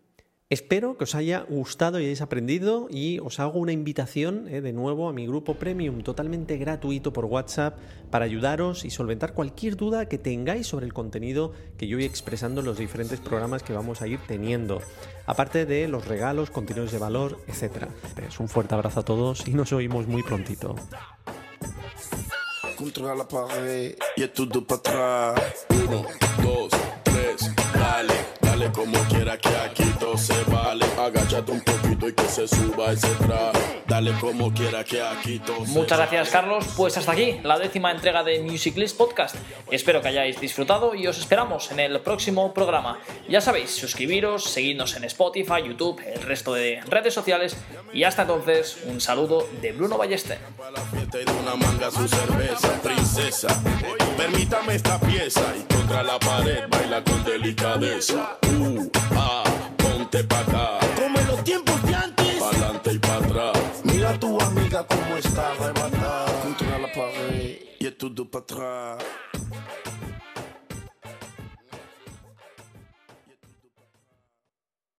Espero 0.48 0.96
que 0.96 1.02
os 1.02 1.16
haya 1.16 1.40
gustado 1.40 1.98
y 1.98 2.04
hayáis 2.04 2.20
aprendido 2.20 2.86
y 2.88 3.18
os 3.18 3.40
hago 3.40 3.58
una 3.58 3.72
invitación 3.72 4.46
eh, 4.46 4.60
de 4.60 4.72
nuevo 4.72 5.08
a 5.08 5.12
mi 5.12 5.26
grupo 5.26 5.54
premium 5.54 6.02
totalmente 6.02 6.56
gratuito 6.56 7.12
por 7.12 7.24
WhatsApp 7.24 7.76
para 8.12 8.26
ayudaros 8.26 8.84
y 8.84 8.90
solventar 8.90 9.34
cualquier 9.34 9.76
duda 9.76 10.08
que 10.08 10.18
tengáis 10.18 10.68
sobre 10.68 10.86
el 10.86 10.92
contenido 10.92 11.52
que 11.76 11.88
yo 11.88 11.96
voy 11.96 12.04
expresando 12.04 12.60
en 12.60 12.66
los 12.66 12.78
diferentes 12.78 13.18
programas 13.18 13.64
que 13.64 13.72
vamos 13.72 14.02
a 14.02 14.06
ir 14.06 14.20
teniendo, 14.28 14.80
aparte 15.26 15.66
de 15.66 15.88
los 15.88 16.06
regalos, 16.06 16.50
contenidos 16.50 16.92
de 16.92 16.98
valor, 16.98 17.40
etc. 17.48 17.88
Es 18.28 18.38
un 18.38 18.48
fuerte 18.48 18.76
abrazo 18.76 19.00
a 19.00 19.04
todos 19.04 19.48
y 19.48 19.50
nos 19.50 19.72
oímos 19.72 20.06
muy 20.06 20.22
prontito. 20.22 20.76
contra 22.78 23.16
la 23.16 23.26
pared 23.26 23.96
y 24.14 24.28
todo 24.28 24.64
para 24.64 25.32
atrás. 25.32 25.66
Uno, 25.70 26.06
dos, 26.40 26.85
y 32.36 32.48
se 32.48 32.48
suba 32.48 32.92
ese 32.92 33.08
traje. 33.08 33.82
Dale 33.86 34.12
como 34.20 34.52
quiera 34.52 34.82
que 34.82 35.00
aquí 35.00 35.38
todo 35.38 35.64
se 35.64 35.72
Muchas 35.72 35.98
gracias, 35.98 36.30
Carlos. 36.30 36.64
Pues 36.76 36.96
hasta 36.96 37.12
aquí 37.12 37.38
la 37.42 37.58
décima 37.58 37.92
entrega 37.92 38.24
de 38.24 38.40
Music 38.40 38.76
List 38.76 38.96
Podcast. 38.96 39.36
Espero 39.70 40.02
que 40.02 40.08
hayáis 40.08 40.40
disfrutado 40.40 40.94
y 40.94 41.06
os 41.06 41.18
esperamos 41.18 41.70
en 41.70 41.80
el 41.80 42.00
próximo 42.00 42.52
programa. 42.52 42.98
Ya 43.28 43.40
sabéis, 43.40 43.70
suscribiros, 43.70 44.44
seguidnos 44.44 44.96
en 44.96 45.04
Spotify, 45.04 45.62
YouTube, 45.64 46.00
el 46.04 46.22
resto 46.22 46.52
de 46.52 46.80
redes 46.88 47.14
sociales. 47.14 47.56
Y 47.92 48.04
hasta 48.04 48.22
entonces, 48.22 48.78
un 48.86 49.00
saludo 49.00 49.48
de 49.60 49.72
Bruno 49.72 49.96
Ballester. 49.96 50.38
Pa' 50.56 50.70
la 50.70 50.80
fiesta 50.80 51.20
y 51.20 51.24
de 51.24 51.32
una 51.32 51.54
manga 51.54 51.90
su 51.90 52.08
cerveza, 52.08 52.82
princesa. 52.82 53.62
Permítame 54.16 54.74
esta 54.74 54.98
pieza 54.98 55.42
y 55.56 55.72
contra 55.72 56.02
la 56.02 56.18
pared 56.18 56.64
baila 56.68 57.02
con 57.04 57.24
delicadeza. 57.24 58.38
Uh, 58.58 58.90
ah, 59.12 59.44
ponte 59.76 60.24
pa' 60.24 60.40
acá 60.40 60.85
atrás. 63.36 63.82
Mira 63.84 64.10
a 64.10 64.18
tu 64.18 64.40
amiga 64.40 64.86
cómo 64.86 65.16
está 65.16 65.52
arrebatada 65.52 66.42
contra 66.42 66.78
la 66.78 66.92
pared 66.92 67.58
y 67.78 67.90
todo 67.92 68.30
para 68.30 68.42
atrás. 68.42 69.04